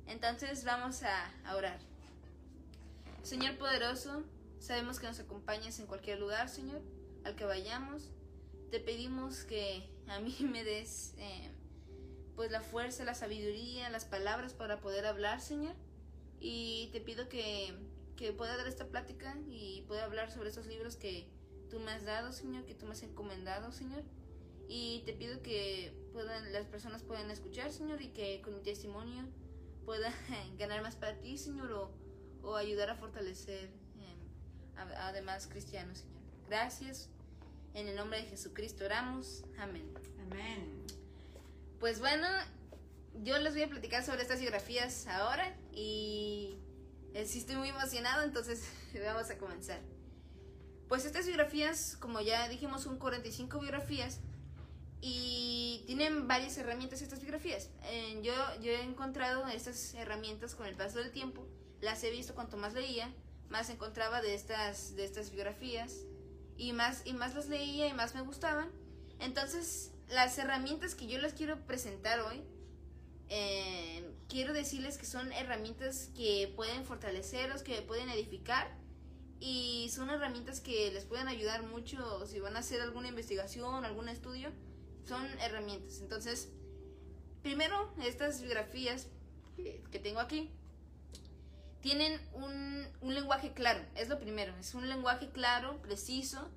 Entonces 0.07 0.65
vamos 0.65 1.03
a, 1.03 1.31
a 1.45 1.57
orar 1.57 1.79
Señor 3.27 3.59
poderoso 3.59 4.23
sabemos 4.61 5.01
que 5.01 5.09
nos 5.09 5.19
acompañas 5.19 5.81
en 5.81 5.87
cualquier 5.87 6.21
lugar 6.21 6.49
Señor 6.49 6.81
al 7.25 7.35
que 7.35 7.45
vayamos 7.45 8.13
te 8.71 8.79
pedimos 8.79 9.43
que 9.43 9.91
a 10.07 10.21
mí 10.21 10.37
me 10.53 10.63
des 10.63 11.15
eh, 11.19 11.51
pues 12.37 12.53
la 12.53 12.61
fuerza 12.61 13.05
la 13.05 13.15
sabiduría 13.15 13.91
las 13.91 14.05
palabras 14.05 14.55
para 14.55 14.81
poder 14.81 15.07
hablar 15.07 15.41
Señor 15.41 15.75
y 16.39 16.89
te 16.93 17.01
pido 17.01 17.29
que, 17.29 17.75
que 18.17 18.33
pueda 18.33 18.57
dar 18.57 18.69
esta 18.69 18.87
plática 18.87 19.37
y 19.49 19.83
pueda 19.89 20.05
hablar 20.05 20.31
sobre 20.31 20.51
esos 20.51 20.67
libros 20.67 20.95
que 20.95 21.29
tú 21.69 21.81
me 21.81 21.91
has 21.91 22.05
dado, 22.05 22.31
Señor, 22.31 22.65
que 22.65 22.77
tú 22.77 22.87
me 22.87 22.93
has 22.93 23.03
encomendado, 23.03 23.73
Señor. 23.73 24.05
Y 24.69 25.03
te 25.07 25.15
pido 25.15 25.43
que 25.43 25.93
puedan, 26.13 26.53
las 26.53 26.67
personas 26.67 27.03
puedan 27.03 27.31
escuchar, 27.31 27.73
Señor, 27.73 28.03
y 28.03 28.09
que 28.09 28.41
con 28.43 28.55
mi 28.55 28.63
testimonio 28.63 29.25
pueda 29.85 30.13
ganar 30.59 30.83
más 30.83 30.95
para 30.95 31.19
ti, 31.19 31.39
Señor, 31.39 31.73
o, 31.73 32.06
o 32.47 32.57
ayudar 32.57 32.89
a 32.91 32.95
fortalecer 32.95 33.65
eh, 33.99 34.77
a, 34.77 35.09
a 35.09 35.13
demás 35.13 35.47
cristianos, 35.47 35.99
Señor. 35.99 36.23
Gracias. 36.49 37.11
En 37.75 37.89
el 37.89 37.97
nombre 37.97 38.23
de 38.23 38.29
Jesucristo 38.29 38.87
oramos. 38.87 39.45
Amén. 39.59 39.93
Amén. 40.23 40.87
Pues 41.79 42.01
bueno, 42.01 42.27
yo 43.23 43.39
les 43.39 43.53
voy 43.53 43.65
a 43.65 43.69
platicar 43.69 44.05
sobre 44.05 44.23
estas 44.23 44.41
biografías 44.41 45.07
ahora 45.09 45.55
y 45.73 46.59
eh, 47.15 47.27
sí 47.27 47.39
estoy 47.39 47.57
muy 47.57 47.69
emocionado, 47.69 48.23
entonces 48.23 48.63
vamos 49.05 49.31
a 49.31 49.39
comenzar. 49.39 49.81
Pues 50.89 51.05
estas 51.05 51.27
biografías, 51.27 51.97
como 51.99 52.21
ya 52.21 52.49
dijimos, 52.49 52.83
son 52.83 52.99
45 52.99 53.59
biografías 53.59 54.21
y 55.01 55.83
tienen 55.87 56.29
varias 56.29 56.57
herramientas 56.59 57.03
estas 57.03 57.21
biografías. 57.21 57.71
Eh, 57.85 58.21
yo, 58.23 58.33
yo 58.63 58.71
he 58.71 58.83
encontrado 58.83 59.47
estas 59.49 59.95
herramientas 59.95 60.55
con 60.55 60.67
el 60.67 60.77
paso 60.77 60.99
del 60.99 61.11
tiempo, 61.11 61.47
las 61.81 62.03
he 62.05 62.11
visto 62.11 62.35
cuanto 62.35 62.57
más 62.57 62.75
leía, 62.75 63.13
más 63.49 63.71
encontraba 63.71 64.23
de 64.23 64.35
estas, 64.35 64.97
de 64.97 65.05
estas 65.05 65.31
biografías 65.31 66.05
y 66.57 66.73
más, 66.73 67.03
y 67.05 67.13
más 67.13 67.35
las 67.35 67.49
leía 67.49 67.89
y 67.89 67.93
más 67.93 68.15
me 68.15 68.23
gustaban. 68.23 68.71
Entonces, 69.19 69.93
las 70.09 70.37
herramientas 70.39 70.95
que 70.95 71.07
yo 71.07 71.19
les 71.19 71.35
quiero 71.35 71.59
presentar 71.67 72.21
hoy, 72.21 72.43
eh, 73.29 74.11
quiero 74.29 74.53
decirles 74.53 74.99
que 74.99 75.07
son 75.07 75.33
herramientas 75.33 76.11
que 76.15 76.53
pueden 76.55 76.85
fortalecerlos, 76.85 77.63
que 77.63 77.83
pueden 77.83 78.09
edificar 78.11 78.69
y 79.41 79.91
son 79.91 80.11
herramientas 80.11 80.61
que 80.61 80.91
les 80.93 81.05
pueden 81.05 81.29
ayudar 81.29 81.63
mucho 81.63 82.27
si 82.27 82.41
van 82.41 82.57
a 82.57 82.61
hacer 82.61 82.81
alguna 82.81 83.09
investigación, 83.09 83.85
algún 83.85 84.09
estudio, 84.09 84.51
son 85.07 85.27
herramientas. 85.41 86.01
Entonces, 86.01 86.49
primero, 87.43 87.93
estas 88.03 88.41
biografías 88.41 89.09
que 89.57 89.99
tengo 89.99 90.21
aquí 90.21 90.51
tienen 91.81 92.21
un, 92.33 92.87
un 93.01 93.15
lenguaje 93.15 93.53
claro, 93.53 93.81
es 93.95 94.09
lo 94.09 94.19
primero, 94.19 94.55
es 94.59 94.75
un 94.75 94.89
lenguaje 94.89 95.29
claro, 95.31 95.81
preciso, 95.83 96.51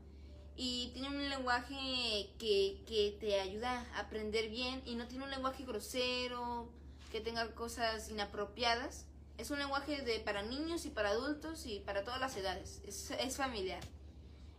y 0.62 0.92
tiene 0.92 1.08
un 1.08 1.30
lenguaje 1.30 2.34
que, 2.38 2.84
que, 2.86 3.18
te 3.20 3.40
ayuda 3.40 3.86
a 3.96 4.00
aprender 4.02 4.50
bien 4.50 4.82
y 4.86 4.96
no 4.96 5.08
tiene 5.08 5.24
un 5.24 5.32
lenguaje 5.32 5.64
grosero, 5.64 6.70
que 7.14 7.22
tenga 7.22 7.56
cosas 7.56 8.10
inapropiadas. 8.10 9.06
Es 9.38 9.52
un 9.52 9.60
lenguaje 9.60 10.02
de, 10.02 10.20
para 10.20 10.42
niños 10.44 10.86
y 10.86 10.90
para 10.90 11.12
adultos 11.12 11.66
y 11.66 11.80
para 11.80 12.04
todas 12.04 12.20
las 12.20 12.36
edades. 12.36 12.82
Es, 12.86 13.12
es 13.12 13.38
familiar. 13.38 13.80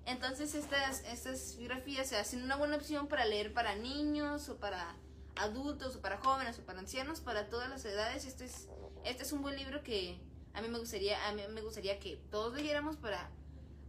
Entonces 0.07 0.55
estas, 0.55 1.05
estas 1.05 1.57
biografías 1.59 2.09
se 2.09 2.17
hacen 2.17 2.43
una 2.43 2.57
buena 2.57 2.77
opción 2.77 3.07
para 3.07 3.27
leer 3.27 3.53
para 3.53 3.77
niños 3.77 4.49
o 4.49 4.57
para 4.57 4.97
adultos 5.37 5.97
o 5.97 6.01
para 6.01 6.17
jóvenes 6.17 6.59
o 6.59 6.63
para 6.63 6.79
ancianos, 6.79 7.21
para 7.21 7.51
todas 7.51 7.69
las 7.69 7.85
edades. 7.85 8.25
Este 8.25 8.47
es, 8.47 8.69
este 9.05 9.23
es 9.23 9.33
un 9.33 9.43
buen 9.43 9.57
libro 9.57 9.83
que 9.83 10.19
a 10.55 10.63
mí 10.63 10.69
me 10.69 10.79
gustaría, 10.79 11.29
a 11.29 11.33
mí 11.33 11.43
me 11.51 11.63
gustaría 11.63 11.99
que 11.99 12.17
todos 12.31 12.55
leyéramos 12.55 12.97
para 12.97 13.31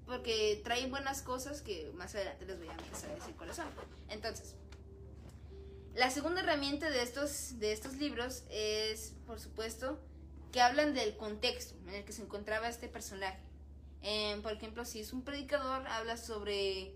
porque 0.06 0.60
trae 0.63 0.88
buenas 0.88 1.22
cosas 1.22 1.62
que 1.62 1.89
más 1.96 2.13
adelante 2.15 2.46
les 2.46 2.58
voy 2.58 2.68
a 2.68 2.74
empezar 2.74 3.12
a 3.12 3.15
decir 3.15 3.34
cuáles 3.36 3.56
son. 3.56 3.68
Entonces, 4.10 4.56
la 5.96 6.10
segunda 6.10 6.41
herramienta 6.41 6.89
de 6.89 7.01
estos, 7.01 7.60
de 7.60 7.72
estos 7.72 7.94
libros 7.96 8.44
es, 8.50 9.13
por 9.25 9.39
supuesto, 9.39 10.00
que 10.51 10.60
hablan 10.60 10.94
del 10.94 11.15
contexto 11.15 11.75
en 11.88 11.96
el 11.96 12.03
que 12.03 12.12
se 12.12 12.24
encontraba 12.24 12.68
este 12.68 12.89
personaje. 12.89 13.39
por 14.44 14.51
ejemplo, 14.51 14.84
si 14.84 15.00
es 15.00 15.13
un 15.13 15.24
predicador, 15.24 15.88
habla 15.88 16.18
sobre 16.18 16.94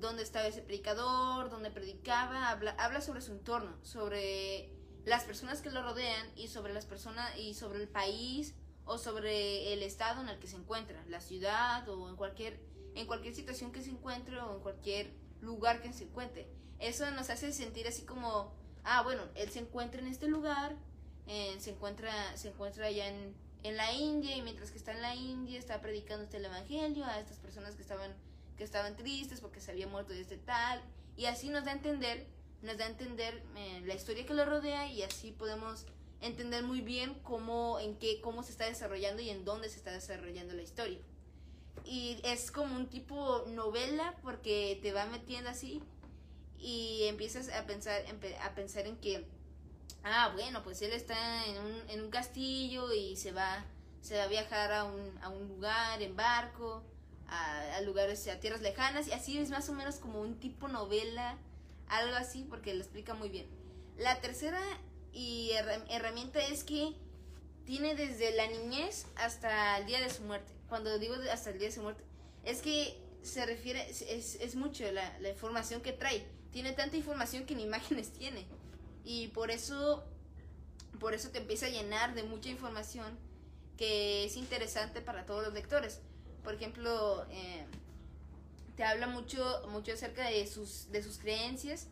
dónde 0.00 0.22
estaba 0.22 0.46
ese 0.46 0.60
predicador, 0.60 1.50
dónde 1.50 1.70
predicaba, 1.70 2.50
habla, 2.50 2.72
habla 2.72 3.00
sobre 3.00 3.22
su 3.22 3.32
entorno, 3.32 3.74
sobre 3.82 4.70
las 5.04 5.24
personas 5.24 5.62
que 5.62 5.70
lo 5.70 5.82
rodean 5.82 6.26
y 6.36 6.48
sobre 6.48 6.72
las 6.72 6.86
personas 6.86 7.36
y 7.38 7.54
sobre 7.54 7.80
el 7.80 7.88
país 7.88 8.54
o 8.86 8.98
sobre 8.98 9.72
el 9.72 9.82
estado 9.82 10.20
en 10.22 10.28
el 10.28 10.38
que 10.38 10.46
se 10.46 10.56
encuentra, 10.56 11.02
la 11.08 11.20
ciudad 11.20 11.88
o 11.88 12.08
en 12.08 12.16
cualquier, 12.16 12.60
en 12.94 13.06
cualquier 13.06 13.34
situación 13.34 13.72
que 13.72 13.82
se 13.82 13.90
encuentre 13.90 14.38
o 14.40 14.54
en 14.54 14.60
cualquier 14.60 15.12
lugar 15.40 15.80
que 15.82 15.92
se 15.92 16.04
encuentre. 16.04 16.48
Eso 16.78 17.10
nos 17.12 17.30
hace 17.30 17.52
sentir 17.52 17.86
así 17.86 18.02
como, 18.02 18.52
ah, 18.82 19.02
bueno, 19.02 19.22
él 19.34 19.50
se 19.50 19.60
encuentra 19.60 20.00
en 20.00 20.08
este 20.08 20.28
lugar, 20.28 20.76
eh, 21.26 21.56
se 21.58 21.70
encuentra, 21.70 22.36
se 22.36 22.48
encuentra 22.48 22.86
allá 22.86 23.08
en, 23.08 23.34
en 23.62 23.76
la 23.76 23.92
India 23.92 24.36
y 24.36 24.42
mientras 24.42 24.70
que 24.70 24.78
está 24.78 24.92
en 24.92 25.02
la 25.02 25.14
India 25.14 25.58
está 25.58 25.80
predicando 25.80 26.24
este 26.24 26.36
el 26.36 26.44
evangelio 26.44 27.04
a 27.06 27.18
estas 27.18 27.38
personas 27.38 27.74
que 27.74 27.82
estaban, 27.82 28.12
que 28.58 28.64
estaban 28.64 28.96
tristes 28.96 29.40
porque 29.40 29.60
se 29.60 29.70
había 29.70 29.86
muerto 29.86 30.12
desde 30.12 30.36
tal 30.36 30.82
y 31.16 31.26
así 31.26 31.48
nos 31.48 31.64
da 31.64 31.70
a 31.70 31.74
entender, 31.74 32.26
nos 32.62 32.76
da 32.76 32.84
a 32.84 32.88
entender 32.88 33.42
eh, 33.56 33.82
la 33.86 33.94
historia 33.94 34.26
que 34.26 34.34
lo 34.34 34.44
rodea 34.44 34.92
y 34.92 35.02
así 35.02 35.32
podemos 35.32 35.86
entender 36.24 36.64
muy 36.64 36.80
bien 36.80 37.14
cómo, 37.22 37.78
en 37.78 37.96
qué, 37.98 38.20
cómo 38.20 38.42
se 38.42 38.52
está 38.52 38.64
desarrollando 38.64 39.22
y 39.22 39.30
en 39.30 39.44
dónde 39.44 39.68
se 39.68 39.76
está 39.76 39.92
desarrollando 39.92 40.54
la 40.54 40.62
historia. 40.62 40.98
Y 41.84 42.18
es 42.24 42.50
como 42.50 42.74
un 42.76 42.88
tipo 42.88 43.44
novela 43.48 44.14
porque 44.22 44.78
te 44.82 44.92
va 44.92 45.06
metiendo 45.06 45.50
así 45.50 45.82
y 46.58 47.04
empiezas 47.04 47.50
a 47.50 47.66
pensar, 47.66 48.02
a 48.42 48.54
pensar 48.54 48.86
en 48.86 48.96
que, 48.96 49.26
ah, 50.02 50.30
bueno, 50.34 50.62
pues 50.62 50.80
él 50.80 50.92
está 50.92 51.44
en 51.46 51.58
un, 51.58 51.90
en 51.90 52.02
un 52.02 52.10
castillo 52.10 52.92
y 52.92 53.16
se 53.16 53.32
va, 53.32 53.64
se 54.00 54.16
va 54.16 54.24
a 54.24 54.28
viajar 54.28 54.72
a 54.72 54.84
un, 54.84 55.18
a 55.22 55.28
un 55.28 55.46
lugar 55.46 56.00
en 56.00 56.16
barco, 56.16 56.82
a, 57.28 57.76
a, 57.76 57.80
lugares, 57.82 58.26
a 58.28 58.40
tierras 58.40 58.62
lejanas, 58.62 59.08
y 59.08 59.12
así 59.12 59.38
es 59.38 59.50
más 59.50 59.68
o 59.68 59.74
menos 59.74 59.96
como 59.96 60.22
un 60.22 60.40
tipo 60.40 60.68
novela, 60.68 61.36
algo 61.88 62.16
así, 62.16 62.46
porque 62.48 62.72
lo 62.72 62.80
explica 62.80 63.12
muy 63.12 63.28
bien. 63.28 63.46
La 63.98 64.20
tercera 64.22 64.60
y 65.14 65.52
herramienta 65.88 66.44
es 66.44 66.64
que 66.64 66.94
tiene 67.64 67.94
desde 67.94 68.34
la 68.34 68.46
niñez 68.48 69.06
hasta 69.16 69.78
el 69.78 69.86
día 69.86 70.00
de 70.00 70.10
su 70.10 70.22
muerte. 70.22 70.52
Cuando 70.68 70.98
digo 70.98 71.14
hasta 71.32 71.50
el 71.50 71.58
día 71.58 71.68
de 71.68 71.74
su 71.74 71.82
muerte, 71.82 72.04
es 72.44 72.60
que 72.60 73.00
se 73.22 73.46
refiere, 73.46 73.88
es, 73.88 74.02
es 74.02 74.54
mucho 74.56 74.90
la, 74.92 75.18
la, 75.20 75.30
información 75.30 75.80
que 75.80 75.92
trae. 75.92 76.26
Tiene 76.52 76.72
tanta 76.72 76.96
información 76.96 77.46
que 77.46 77.54
ni 77.54 77.62
imágenes 77.70 78.12
tiene. 78.12 78.46
Y 79.04 79.28
por 79.28 79.50
eso, 79.50 80.04
por 80.98 81.14
eso 81.14 81.30
te 81.30 81.38
empieza 81.38 81.66
a 81.66 81.70
llenar 81.70 82.14
de 82.14 82.24
mucha 82.24 82.48
información 82.48 83.18
que 83.76 84.24
es 84.24 84.36
interesante 84.36 85.00
para 85.00 85.26
todos 85.26 85.44
los 85.44 85.54
lectores. 85.54 86.00
Por 86.42 86.54
ejemplo, 86.54 87.26
eh, 87.30 87.64
te 88.76 88.84
habla 88.84 89.06
mucho, 89.06 89.66
mucho 89.70 89.92
acerca 89.92 90.28
de 90.28 90.46
sus, 90.46 90.90
de 90.90 91.02
sus 91.02 91.18
creencias, 91.18 91.88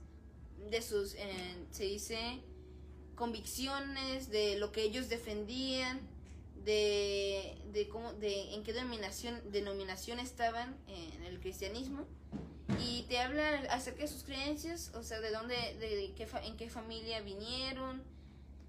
de 0.71 0.83
sus, 0.83 1.15
eh, 1.15 1.67
se 1.71 1.85
dice, 1.85 2.43
convicciones, 3.15 4.31
de 4.31 4.57
lo 4.57 4.73
que 4.73 4.83
ellos 4.83 5.09
defendían, 5.09 6.01
de, 6.65 7.59
de, 7.73 7.89
cómo, 7.89 8.13
de 8.15 8.55
en 8.55 8.63
qué 8.63 8.73
denominación, 8.73 9.41
denominación 9.51 10.19
estaban 10.19 10.77
en 10.87 11.25
el 11.25 11.41
cristianismo. 11.41 12.07
Y 12.81 13.03
te 13.03 13.19
habla 13.19 13.49
acerca 13.71 14.03
de 14.03 14.09
sus 14.09 14.23
creencias, 14.23 14.93
o 14.95 15.03
sea, 15.03 15.21
de 15.21 15.31
dónde, 15.31 15.55
de 15.55 16.13
qué, 16.17 16.27
en 16.45 16.57
qué 16.57 16.71
familia 16.71 17.21
vinieron, 17.21 18.03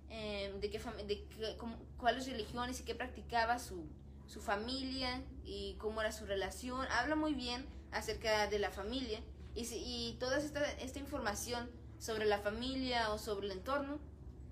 eh, 0.09 0.53
de, 0.59 0.69
qué, 0.69 0.79
de 1.07 1.57
cuáles 1.97 2.27
religiones 2.27 2.81
y 2.81 2.83
qué 2.83 2.95
practicaba 2.95 3.59
su, 3.59 3.85
su 4.27 4.41
familia 4.41 5.23
y 5.45 5.75
cómo 5.77 6.01
era 6.01 6.11
su 6.11 6.25
relación. 6.25 6.85
Habla 6.91 7.15
muy 7.15 7.33
bien 7.33 7.65
acerca 7.91 8.47
de 8.47 8.59
la 8.59 8.71
familia 8.71 9.21
y, 9.55 9.61
y 9.71 10.17
toda 10.19 10.37
esta, 10.37 10.69
esta 10.73 10.99
información 10.99 11.69
sobre 11.99 12.25
la 12.25 12.39
familia 12.39 13.11
o 13.11 13.17
sobre 13.17 13.47
el 13.47 13.53
entorno 13.53 13.99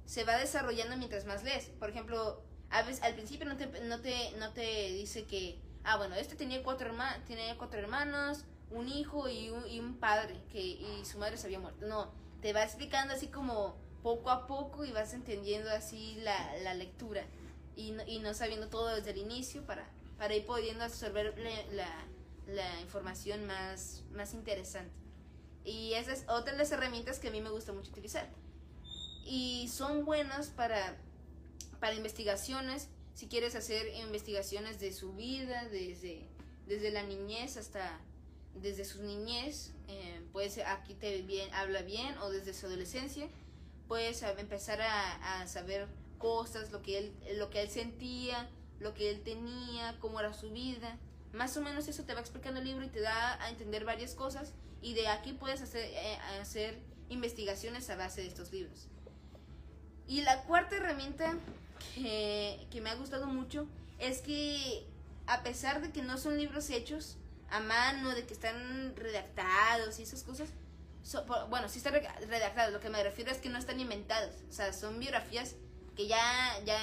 se 0.05 0.23
va 0.23 0.37
desarrollando 0.37 0.97
mientras 0.97 1.25
más 1.25 1.43
lees. 1.43 1.65
Por 1.79 1.89
ejemplo, 1.89 2.41
a 2.69 2.83
veces, 2.83 3.03
al 3.03 3.15
principio 3.15 3.45
no 3.45 3.57
te, 3.57 3.67
no 3.81 4.01
te, 4.01 4.31
no 4.37 4.51
te 4.53 4.91
dice 4.91 5.25
que, 5.25 5.59
ah, 5.83 5.97
bueno, 5.97 6.15
este 6.15 6.35
tenía 6.35 6.63
cuatro, 6.63 6.91
cuatro 7.57 7.79
hermanos, 7.79 8.45
un 8.69 8.87
hijo 8.87 9.27
y 9.29 9.49
un, 9.49 9.67
y 9.67 9.79
un 9.79 9.97
padre, 9.97 10.35
que, 10.51 10.59
y 10.59 11.03
su 11.05 11.17
madre 11.17 11.37
se 11.37 11.47
había 11.47 11.59
muerto. 11.59 11.85
No, 11.85 12.11
te 12.41 12.53
va 12.53 12.63
explicando 12.63 13.13
así 13.13 13.27
como 13.27 13.75
poco 14.01 14.29
a 14.29 14.47
poco 14.47 14.85
y 14.85 14.91
vas 14.91 15.13
entendiendo 15.13 15.69
así 15.69 16.15
la, 16.21 16.55
la 16.63 16.73
lectura 16.73 17.23
y 17.75 17.91
no, 17.91 18.03
y 18.07 18.19
no 18.19 18.33
sabiendo 18.33 18.67
todo 18.67 18.95
desde 18.95 19.11
el 19.11 19.17
inicio 19.17 19.63
para, 19.65 19.87
para 20.17 20.33
ir 20.33 20.45
pudiendo 20.45 20.83
absorber 20.83 21.37
la, 21.71 22.05
la 22.47 22.81
información 22.81 23.45
más, 23.45 24.03
más 24.11 24.33
interesante. 24.33 24.93
Y 25.63 25.93
esa 25.93 26.13
es 26.13 26.25
otra 26.27 26.53
de 26.53 26.57
las 26.57 26.71
herramientas 26.71 27.19
que 27.19 27.27
a 27.27 27.31
mí 27.31 27.41
me 27.41 27.51
gusta 27.51 27.71
mucho 27.71 27.91
utilizar 27.91 28.27
y 29.25 29.69
son 29.69 30.05
buenas 30.05 30.49
para, 30.49 30.97
para 31.79 31.95
investigaciones, 31.95 32.87
si 33.13 33.27
quieres 33.27 33.55
hacer 33.55 33.87
investigaciones 33.95 34.79
de 34.79 34.93
su 34.93 35.13
vida, 35.13 35.67
desde, 35.69 36.27
desde 36.67 36.91
la 36.91 37.03
niñez 37.03 37.57
hasta 37.57 37.99
desde 38.55 38.83
su 38.85 39.03
niñez, 39.03 39.71
eh, 39.87 40.21
aquí 40.65 40.93
te 40.93 41.49
habla 41.53 41.81
bien, 41.81 42.17
o 42.19 42.29
desde 42.29 42.53
su 42.53 42.65
adolescencia, 42.65 43.27
puedes 43.87 44.21
empezar 44.23 44.81
a, 44.81 45.41
a, 45.41 45.47
saber 45.47 45.87
cosas, 46.17 46.71
lo 46.71 46.81
que, 46.81 46.97
él, 46.97 47.13
lo 47.35 47.49
que 47.49 47.61
él 47.61 47.69
sentía, 47.69 48.49
lo 48.79 48.93
que 48.93 49.09
él 49.09 49.21
tenía, 49.21 49.97
cómo 49.99 50.19
era 50.19 50.33
su 50.33 50.51
vida. 50.51 50.97
Más 51.33 51.55
o 51.57 51.61
menos 51.61 51.87
eso 51.87 52.03
te 52.03 52.13
va 52.13 52.19
explicando 52.19 52.59
el 52.59 52.67
libro 52.67 52.85
y 52.85 52.89
te 52.89 52.99
da 52.99 53.41
a 53.41 53.49
entender 53.49 53.85
varias 53.85 54.15
cosas 54.15 54.53
y 54.81 54.93
de 54.93 55.07
aquí 55.07 55.33
puedes 55.33 55.61
hacer, 55.61 55.85
eh, 55.85 56.17
hacer 56.41 56.79
investigaciones 57.09 57.89
a 57.89 57.95
base 57.95 58.21
de 58.21 58.27
estos 58.27 58.51
libros. 58.51 58.87
Y 60.07 60.21
la 60.21 60.43
cuarta 60.43 60.75
herramienta 60.75 61.35
que, 61.95 62.81
me 62.81 62.89
ha 62.89 62.95
gustado 62.95 63.27
mucho 63.27 63.67
es 63.99 64.21
que 64.21 64.85
a 65.27 65.43
pesar 65.43 65.81
de 65.81 65.91
que 65.91 66.01
no 66.01 66.17
son 66.17 66.37
libros 66.37 66.69
hechos 66.69 67.17
a 67.49 67.59
mano, 67.59 68.09
de 68.15 68.25
que 68.25 68.33
están 68.33 68.95
redactados 68.95 69.99
y 69.99 70.03
esas 70.03 70.23
cosas, 70.23 70.49
bueno, 71.49 71.69
sí 71.69 71.77
están 71.77 71.93
redactados, 71.93 72.73
lo 72.73 72.79
que 72.79 72.89
me 72.89 73.03
refiero 73.03 73.31
es 73.31 73.37
que 73.37 73.49
no 73.49 73.57
están 73.57 73.79
inventados, 73.79 74.35
o 74.49 74.53
sea, 74.53 74.71
son 74.73 74.99
biografías 74.99 75.55
que 75.95 76.07
ya, 76.07 76.59
ya, 76.65 76.79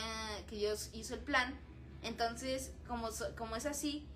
que 0.49 0.57
Dios 0.57 0.91
hizo 0.93 1.15
el 1.15 1.21
plan, 1.21 1.59
entonces, 2.03 2.73
como, 2.87 3.09
como 3.37 3.57
es 3.57 3.67
así, 3.67 4.07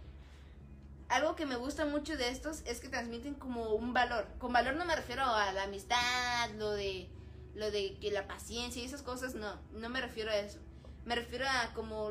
algo 1.08 1.36
que 1.36 1.46
me 1.46 1.56
gusta 1.56 1.84
mucho 1.84 2.16
de 2.16 2.30
estos 2.30 2.62
es 2.64 2.80
que 2.80 2.88
transmiten 2.88 3.34
como 3.34 3.74
un 3.74 3.92
valor. 3.92 4.26
Con 4.38 4.52
valor 4.52 4.76
no 4.76 4.86
me 4.86 4.96
refiero 4.96 5.24
a 5.24 5.52
la 5.52 5.64
amistad, 5.64 6.50
lo 6.56 6.70
de 6.70 7.08
lo 7.54 7.70
de 7.70 7.98
que 7.98 8.10
la 8.10 8.26
paciencia 8.26 8.82
y 8.82 8.86
esas 8.86 9.02
cosas, 9.02 9.34
no, 9.34 9.60
no 9.72 9.88
me 9.88 10.00
refiero 10.00 10.30
a 10.30 10.36
eso. 10.36 10.58
Me 11.04 11.16
refiero 11.16 11.44
a 11.48 11.72
como 11.74 12.10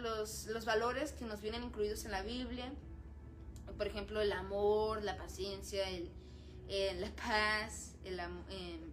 los, 0.00 0.46
los 0.46 0.64
valores 0.64 1.12
que 1.12 1.24
nos 1.24 1.40
vienen 1.40 1.62
incluidos 1.62 2.04
en 2.04 2.10
la 2.10 2.22
Biblia. 2.22 2.72
Por 3.76 3.86
ejemplo, 3.86 4.20
el 4.20 4.32
amor, 4.32 5.02
la 5.02 5.16
paciencia, 5.16 5.88
el, 5.88 6.10
la 7.00 7.10
paz, 7.14 7.94
el, 8.04 8.20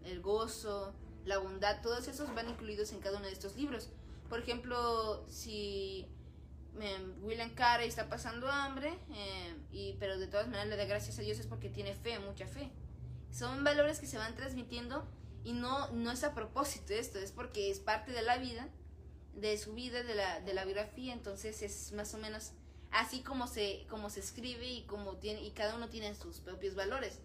el 0.06 0.22
gozo, 0.22 0.94
la 1.26 1.38
bondad, 1.40 1.82
todos 1.82 2.08
esos 2.08 2.34
van 2.34 2.50
incluidos 2.50 2.92
en 2.92 3.00
cada 3.00 3.18
uno 3.18 3.26
de 3.26 3.34
estos 3.34 3.56
libros. 3.56 3.90
Por 4.30 4.40
ejemplo, 4.40 5.26
si 5.28 6.08
William 7.22 7.50
Carey 7.56 7.88
está 7.88 8.08
pasando 8.08 8.48
hambre, 8.50 8.98
eh, 9.14 9.56
y, 9.72 9.94
pero 10.00 10.18
de 10.18 10.28
todas 10.28 10.48
maneras 10.48 10.68
le 10.68 10.78
da 10.78 10.86
gracias 10.86 11.20
a 11.20 11.22
Dios 11.22 11.40
es 11.40 11.48
porque 11.48 11.70
tiene 11.70 11.94
fe, 11.94 12.20
mucha 12.20 12.48
fe. 12.48 12.72
Son 13.32 13.64
valores 13.64 14.00
que 14.00 14.08
se 14.08 14.18
van 14.18 14.36
transmitiendo 14.36 15.08
y 15.44 15.54
no, 15.54 15.90
no 15.92 16.12
es 16.12 16.24
a 16.24 16.34
propósito 16.34 16.94
esto, 16.94 17.20
es 17.20 17.32
porque 17.32 17.72
es 17.72 17.80
parte 17.80 18.12
de 18.12 18.22
la 18.22 18.38
vida, 18.38 18.68
de 19.36 19.58
su 19.58 19.74
vida, 19.74 20.04
de 20.04 20.16
la, 20.16 20.42
de 20.42 20.54
la 20.54 20.66
biografía, 20.66 21.14
entonces 21.14 21.62
es 21.62 21.92
más 21.94 22.14
o 22.14 22.18
menos 22.18 22.52
así 22.92 23.22
como 23.22 23.48
se, 23.48 23.86
como 23.90 24.10
se 24.10 24.20
escribe 24.20 24.68
y, 24.68 24.84
como 24.84 25.18
tiene, 25.18 25.44
y 25.44 25.52
cada 25.52 25.76
uno 25.76 25.90
tiene 25.90 26.14
sus 26.16 26.40
propios 26.40 26.76
valores. 26.76 27.20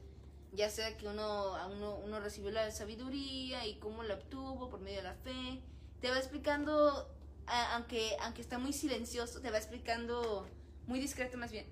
Ya 0.52 0.71
sea 0.71 0.97
que 0.97 1.09
uno, 1.09 1.54
uno, 1.73 1.97
uno 1.97 2.21
recibió 2.21 2.50
la 2.52 2.71
sabiduría 2.71 3.66
y 3.66 3.78
cómo 3.80 4.04
la 4.04 4.14
obtuvo 4.14 4.71
por 4.71 4.80
medio 4.80 4.99
de 4.99 5.02
la 5.02 5.14
fe. 5.14 5.61
Te 6.00 6.11
va 6.11 6.18
explicando 6.18 7.09
aunque, 7.47 8.16
aunque 8.21 8.42
está 8.42 8.59
muy 8.59 8.73
silencioso, 8.73 9.40
te 9.40 9.50
va 9.50 9.59
explicando, 9.59 10.47
muy 10.87 11.00
discreto 11.00 11.37
más 11.37 11.52
bien, 11.52 11.66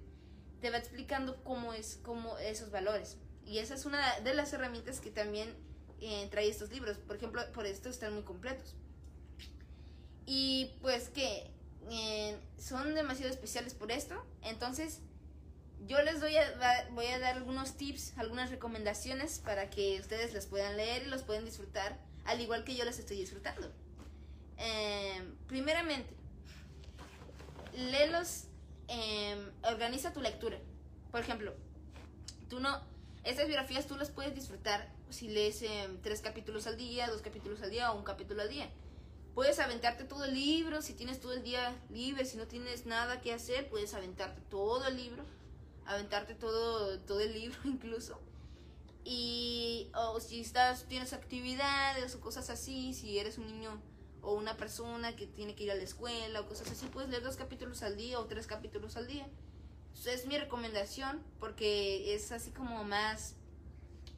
te 0.61 0.71
va 0.71 0.79
explicando 0.79 1.43
cómo 1.45 1.73
es, 1.73 1.99
cómo 2.03 2.39
esos 2.39 2.71
valores. 2.71 3.19
Y 3.45 3.59
esa 3.59 3.75
es 3.75 3.87
una 3.87 4.21
de 4.21 4.35
las 4.35 4.53
herramientas 4.53 5.01
que 5.01 5.11
también 5.11 5.55
eh, 6.03 6.29
trae 6.31 6.49
estos 6.49 6.71
libros. 6.71 6.99
Por 6.99 7.17
ejemplo, 7.17 7.41
por 7.53 7.65
esto 7.65 7.89
están 7.89 8.13
muy 8.13 8.25
completos. 8.25 8.75
Y 10.27 10.73
pues 10.81 11.09
que 11.09 11.51
eh, 11.91 12.37
son 12.59 12.95
demasiado 12.95 13.33
especiales 13.33 13.75
por 13.75 13.93
esto. 13.93 14.15
Entonces, 14.43 14.99
yo 15.87 16.03
les 16.03 16.21
doy 16.21 16.37
a, 16.37 16.89
voy 16.91 17.07
a 17.07 17.19
dar 17.19 17.37
algunos 17.37 17.77
tips, 17.77 18.17
algunas 18.19 18.51
recomendaciones 18.51 19.39
para 19.39 19.71
que 19.71 20.01
ustedes 20.01 20.35
las 20.35 20.47
puedan 20.47 20.77
leer 20.77 21.05
y 21.05 21.11
los 21.11 21.23
pueden 21.23 21.45
disfrutar, 21.45 21.99
al 22.25 22.41
igual 22.41 22.65
que 22.65 22.75
yo 22.75 22.85
las 22.85 22.99
estoy 22.99 23.17
disfrutando. 23.19 23.73
Em, 24.59 25.35
primeramente, 25.47 26.13
léelos, 27.75 28.45
em, 28.89 29.51
organiza 29.65 30.13
tu 30.13 30.21
lectura. 30.21 30.59
Por 31.11 31.21
ejemplo, 31.21 31.55
tú 32.49 32.61
no, 32.61 32.81
estas 33.25 33.47
biografías 33.47 33.87
tú 33.87 33.97
las 33.97 34.11
puedes 34.11 34.35
disfrutar 34.35 34.89
si 35.13 35.29
lees 35.29 35.63
em, 35.63 36.01
tres 36.03 36.21
capítulos 36.21 36.67
al 36.67 36.77
día, 36.77 37.09
dos 37.09 37.23
capítulos 37.23 37.63
al 37.63 37.71
día 37.71 37.93
o 37.93 37.99
un 37.99 38.05
capítulo 38.05 38.43
al 38.43 38.49
día. 38.49 38.71
Puedes 39.35 39.59
aventarte 39.59 40.05
todo 40.05 40.25
el 40.25 40.35
libro, 40.35 40.83
si 40.83 40.93
tienes 40.93 41.21
todo 41.21 41.33
el 41.33 41.43
día 41.43 41.75
libre, 41.91 42.25
si 42.27 42.37
no 42.37 42.47
tienes 42.47 42.85
nada 42.85 43.21
que 43.21 43.33
hacer, 43.33 43.69
puedes 43.71 43.95
aventarte 43.95 44.43
todo 44.51 44.87
el 44.87 44.97
libro, 44.97 45.25
aventarte 45.87 46.35
todo, 46.35 46.99
todo 47.01 47.21
el 47.21 47.33
libro 47.33 47.59
incluso. 47.65 48.19
Y 49.05 49.91
o 49.95 50.21
si 50.21 50.41
estás, 50.41 50.85
tienes 50.85 51.13
actividades 51.13 52.15
o 52.15 52.21
cosas 52.21 52.51
así, 52.51 52.95
si 52.95 53.19
eres 53.19 53.39
un 53.39 53.47
niño 53.47 53.81
o 54.21 54.35
una 54.35 54.57
persona 54.57 55.17
que 55.17 55.27
tiene 55.27 55.55
que 55.55 55.65
ir 55.65 55.73
a 55.73 55.75
la 55.75 55.83
escuela 55.83 56.41
o 56.41 56.47
cosas 56.47 56.71
así, 56.71 56.87
puedes 56.87 57.11
leer 57.11 57.23
dos 57.23 57.37
capítulos 57.37 57.83
al 57.83 57.97
día 57.97 58.21
o 58.21 58.27
tres 58.27 58.47
capítulos 58.47 58.97
al 58.97 59.09
día. 59.09 59.27
es 60.07 60.27
mi 60.27 60.39
recomendación 60.39 61.23
porque 61.41 62.15
es 62.15 62.31
así 62.31 62.51
como 62.53 62.85
más, 62.85 63.35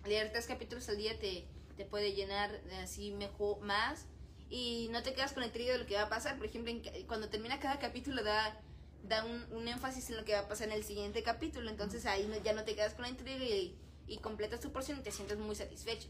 leer 0.06 0.30
tres 0.32 0.46
capítulos 0.46 0.88
al 0.88 0.96
día 0.96 1.18
te, 1.18 1.46
te 1.76 1.84
puede 1.84 2.12
llenar 2.12 2.50
así 2.82 3.10
mejor, 3.12 3.60
más 3.60 4.06
y 4.50 4.88
no 4.92 5.02
te 5.02 5.14
quedas 5.14 5.32
con 5.32 5.40
la 5.40 5.46
intriga 5.46 5.72
de 5.72 5.78
lo 5.78 5.86
que 5.86 5.94
va 5.96 6.02
a 6.02 6.08
pasar. 6.08 6.36
Por 6.36 6.46
ejemplo, 6.46 6.72
cuando 7.06 7.28
termina 7.28 7.58
cada 7.60 7.78
capítulo 7.78 8.22
da, 8.22 8.60
da 9.02 9.24
un, 9.24 9.66
énfasis 9.66 10.10
en 10.10 10.16
lo 10.16 10.24
que 10.24 10.34
va 10.34 10.40
a 10.40 10.48
pasar 10.48 10.68
en 10.68 10.74
el 10.74 10.84
siguiente 10.84 11.22
capítulo, 11.22 11.70
entonces 11.70 12.06
ahí 12.06 12.28
ya 12.44 12.52
no 12.52 12.64
te 12.64 12.74
quedas 12.74 12.94
con 12.94 13.02
la 13.02 13.08
intriga 13.08 13.44
y, 13.44 13.76
y 14.06 14.18
completas 14.18 14.60
tu 14.60 14.70
porción 14.72 14.98
y 14.98 15.02
te 15.02 15.10
sientes 15.10 15.38
muy 15.38 15.54
satisfecho. 15.54 16.08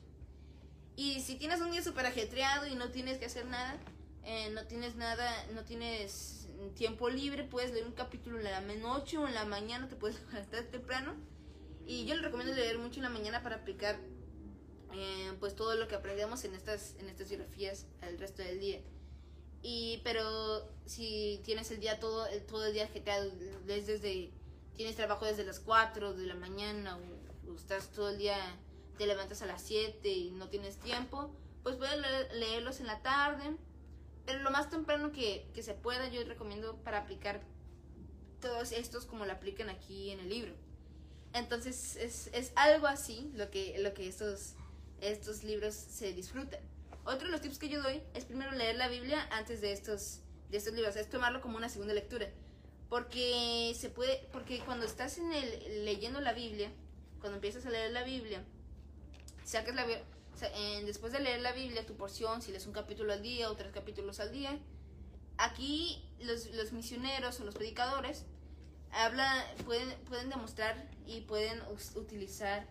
Y 0.97 1.21
si 1.21 1.37
tienes 1.37 1.61
un 1.61 1.73
día 1.73 1.83
súper 1.83 2.07
ajetreado 2.07 2.67
y 2.67 2.75
no 2.75 2.91
tienes 2.91 3.19
que 3.19 3.27
hacer 3.27 3.47
nada, 3.47 3.79
eh, 4.25 4.51
no 4.51 4.65
tienes 4.67 4.95
nada, 4.97 5.31
no 5.53 5.65
tienes 5.65 6.49
tiempo 6.77 7.11
libre, 7.11 7.45
puedes 7.45 7.73
leer 7.73 7.87
un 7.87 7.93
capítulo 7.93 8.39
en 8.39 8.45
la 8.45 8.61
noche 8.61 9.19
o 9.19 9.27
en 9.27 9.35
la 9.35 9.45
mañana, 9.45 9.89
te 9.89 9.97
puedes 9.97 10.21
levantar 10.33 10.65
temprano. 10.65 11.15
Y 11.87 12.07
yo 12.07 12.15
le 12.15 12.23
recomiendo 12.23 12.55
leer 12.55 12.79
mucho 12.79 12.97
en 12.97 13.05
la 13.05 13.11
mañana 13.11 13.43
para 13.43 13.57
aplicar 13.57 13.99
eh, 14.93 15.33
pues 15.41 15.55
todo 15.55 15.75
lo 15.75 15.89
que 15.89 15.95
aprendemos 15.95 16.45
en 16.45 16.55
estas, 16.55 16.95
en 16.99 17.09
estas 17.09 17.29
biografías 17.29 17.87
el 18.03 18.19
resto 18.19 18.43
del 18.43 18.61
día. 18.61 18.81
Y, 19.63 20.01
pero 20.05 20.69
si 20.85 21.41
tienes 21.45 21.71
el 21.71 21.81
día 21.81 21.99
todo, 21.99 22.27
el, 22.27 22.45
todo 22.45 22.67
el 22.67 22.75
día 22.75 22.85
ajetreado, 22.85 23.31
desde, 23.67 24.31
tienes 24.77 24.97
trabajo 24.97 25.25
desde 25.25 25.45
las 25.45 25.61
4 25.61 26.15
de 26.15 26.27
la 26.27 26.35
mañana 26.35 26.99
o 27.49 27.55
estás 27.57 27.91
todo 27.91 28.11
el 28.11 28.19
día 28.19 28.37
te 28.99 29.07
levantas 29.07 29.43
a 29.43 29.47
las 29.47 29.63
7 29.63 30.09
y 30.09 30.31
no 30.33 30.49
tienes 30.49 30.77
tiempo, 30.79 31.31
pues 31.63 31.77
puedes 31.77 31.99
leerlos 32.35 32.81
en 32.81 32.87
la 32.87 33.03
tarde. 33.03 33.57
Pero 34.27 34.41
lo 34.41 34.51
más 34.51 34.71
temprano 34.71 35.13
que, 35.13 35.51
se 35.61 35.75
pueda, 35.75 36.09
yo 36.09 36.25
recomiendo 36.25 36.77
para 36.77 36.99
aplicar 36.99 37.43
todos 38.41 38.73
estos 38.73 39.05
como 39.05 39.27
lo 39.27 39.33
aplican 39.33 39.69
aquí 39.69 40.11
en 40.11 40.21
el 40.21 40.29
libro. 40.29 40.55
Entonces 41.35 41.97
es, 41.97 42.53
algo 42.55 42.87
así 42.87 43.31
lo 43.35 43.51
que, 43.51 43.77
lo 43.81 43.93
que 43.93 44.09
estos, 44.09 44.55
estos 45.01 45.43
libros 45.43 45.75
se 45.75 46.13
disfrutan. 46.13 46.61
Otro 47.05 47.27
de 47.27 47.33
los 47.33 47.41
tips 47.41 47.59
que 47.59 47.69
yo 47.69 47.83
doy 47.83 48.01
es 48.15 48.25
primero 48.25 48.53
leer 48.53 48.77
la 48.77 48.89
Biblia 48.89 49.29
antes 49.33 49.61
de 49.61 49.73
estos, 49.73 50.21
de 50.51 50.59
estos 50.59 50.73
libros, 50.75 50.95
es 50.95 51.11
tomarlo 51.11 51.41
como 51.41 51.57
una 51.57 51.69
segunda 51.69 51.93
lectura. 51.93 52.29
Porque 52.89 53.75
se 53.77 53.91
puede, 53.91 54.29
porque 54.33 54.61
cuando 54.61 54.87
estás 54.87 55.19
en 55.19 55.33
el, 55.33 55.85
leyendo 55.85 56.21
la 56.21 56.33
Biblia, 56.33 56.71
cuando 57.19 57.37
empiezas 57.37 57.67
a 57.67 57.71
leer 57.71 57.91
la 57.91 58.05
Biblia, 58.05 58.45
sacas 59.45 59.75
la 59.75 59.87
después 60.85 61.13
de 61.13 61.21
leer 61.21 61.41
la 61.41 61.53
Biblia, 61.53 61.85
tu 61.85 61.97
porción, 61.97 62.43
si 62.43 62.53
lees 62.53 62.67
un 62.67 62.73
capítulo 62.73 63.13
al 63.13 63.23
día 63.23 63.51
o 63.51 63.57
tres 63.57 63.73
capítulos 63.73 64.21
al 64.21 64.31
día, 64.31 64.59
aquí 65.37 66.05
los, 66.21 66.47
los 66.53 66.73
misioneros 66.73 67.41
o 67.41 67.45
los 67.45 67.55
predicadores 67.55 68.25
habla, 68.95 69.47
pueden, 69.65 69.91
pueden 70.09 70.31
demostrar 70.31 70.89
y 71.07 71.21
pueden 71.23 71.61
utilizar, 71.95 72.67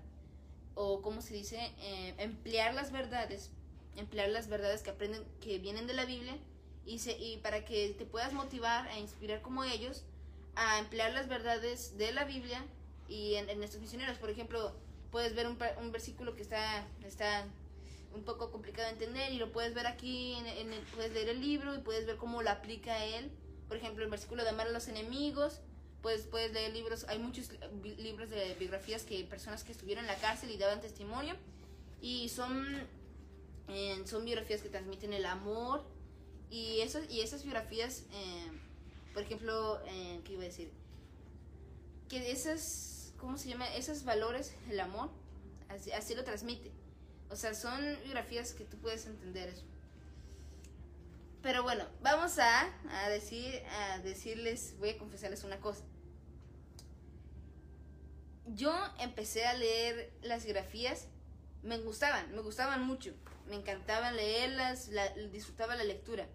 o 0.75 1.01
como 1.01 1.21
se 1.21 1.33
dice, 1.33 1.71
eh, 1.79 2.15
emplear 2.17 2.73
las 2.73 2.91
verdades, 2.91 3.51
emplear 3.95 4.29
las 4.29 4.47
verdades 4.47 4.81
que 4.81 4.89
aprenden, 4.89 5.23
que 5.41 5.59
vienen 5.59 5.87
de 5.87 5.93
la 5.93 6.05
Biblia, 6.05 6.37
y, 6.85 6.99
se, 6.99 7.17
y 7.17 7.37
para 7.37 7.63
que 7.63 7.89
te 7.97 8.05
puedas 8.05 8.33
motivar 8.33 8.87
a 8.87 8.99
inspirar 8.99 9.41
como 9.41 9.63
ellos, 9.63 10.03
a 10.55 10.79
emplear 10.79 11.13
las 11.13 11.27
verdades 11.27 11.97
de 11.97 12.11
la 12.11 12.25
Biblia 12.25 12.63
y 13.07 13.35
en, 13.35 13.49
en 13.49 13.63
estos 13.63 13.81
misioneros. 13.81 14.17
Por 14.17 14.29
ejemplo, 14.29 14.75
puedes 15.11 15.33
ver 15.35 15.47
un, 15.47 15.57
un 15.79 15.91
versículo 15.91 16.35
que 16.35 16.41
está, 16.41 16.85
está 17.05 17.45
un 18.13 18.23
poco 18.23 18.51
complicado 18.51 18.87
de 18.87 18.93
entender 18.93 19.31
y 19.31 19.37
lo 19.37 19.51
puedes 19.51 19.73
ver 19.73 19.87
aquí, 19.87 20.33
en, 20.33 20.69
puedes 20.93 21.13
leer 21.13 21.29
el 21.29 21.41
libro 21.41 21.75
y 21.75 21.79
puedes 21.79 22.05
ver 22.05 22.17
cómo 22.17 22.41
lo 22.41 22.49
aplica 22.49 23.03
él. 23.05 23.31
Por 23.67 23.77
ejemplo, 23.77 24.03
el 24.03 24.11
versículo 24.11 24.43
de 24.43 24.49
amar 24.49 24.67
a 24.67 24.71
los 24.71 24.87
enemigos, 24.87 25.61
pues 26.03 26.23
puedes 26.23 26.53
leer 26.53 26.71
libros, 26.71 27.05
hay 27.07 27.17
muchos 27.17 27.49
libros 27.97 28.29
de 28.29 28.53
biografías 28.59 29.03
que 29.03 29.23
personas 29.23 29.63
que 29.63 29.71
estuvieron 29.71 30.03
en 30.03 30.11
la 30.11 30.17
cárcel 30.17 30.51
y 30.51 30.57
daban 30.57 30.81
testimonio 30.81 31.35
y 32.01 32.29
son, 32.29 32.67
son 34.05 34.25
biografías 34.25 34.61
que 34.61 34.69
transmiten 34.69 35.13
el 35.13 35.25
amor 35.25 35.83
y, 36.51 36.81
eso, 36.81 36.99
y 37.09 37.21
esas 37.21 37.41
biografías, 37.41 38.03
eh, 38.11 38.51
por 39.13 39.23
ejemplo, 39.23 39.79
eh, 39.87 40.21
¿qué 40.23 40.33
iba 40.33 40.43
a 40.43 40.45
decir? 40.45 40.69
Que 42.09 42.31
esas 42.31 42.93
¿cómo 43.23 43.37
se 43.37 43.47
llama? 43.47 43.65
Esos 43.73 44.03
valores, 44.03 44.53
el 44.69 44.81
amor, 44.81 45.09
así, 45.95 46.13
lo 46.13 46.25
transmite. 46.25 46.71
O 47.29 47.37
sea, 47.37 47.55
son 47.55 47.79
biografías 48.03 48.53
que 48.53 48.65
tú 48.65 48.77
puedes 48.79 49.05
entender 49.05 49.47
eso. 49.47 49.63
Pero 51.41 51.63
bueno, 51.63 51.85
vamos 52.01 52.37
a, 52.39 52.69
a, 52.91 53.09
decir, 53.09 53.63
a 53.79 53.99
decirles, 53.99 54.75
voy 54.77 54.89
a 54.89 54.97
confesarles 54.97 55.45
una 55.45 55.57
cosa. 55.61 55.83
Yo 58.47 58.73
empecé 58.99 59.45
a 59.45 59.53
leer 59.53 60.11
las 60.21 60.43
biografías, 60.43 61.07
me 61.61 61.77
gustaban, 61.77 62.33
me 62.35 62.41
gustaban 62.41 62.85
mucho, 62.85 63.13
me 63.47 63.55
encantaba 63.55 64.11
leerlas, 64.11 64.89
disfrutaba 65.31 65.75
la 65.75 65.83
lectura. 65.83 66.27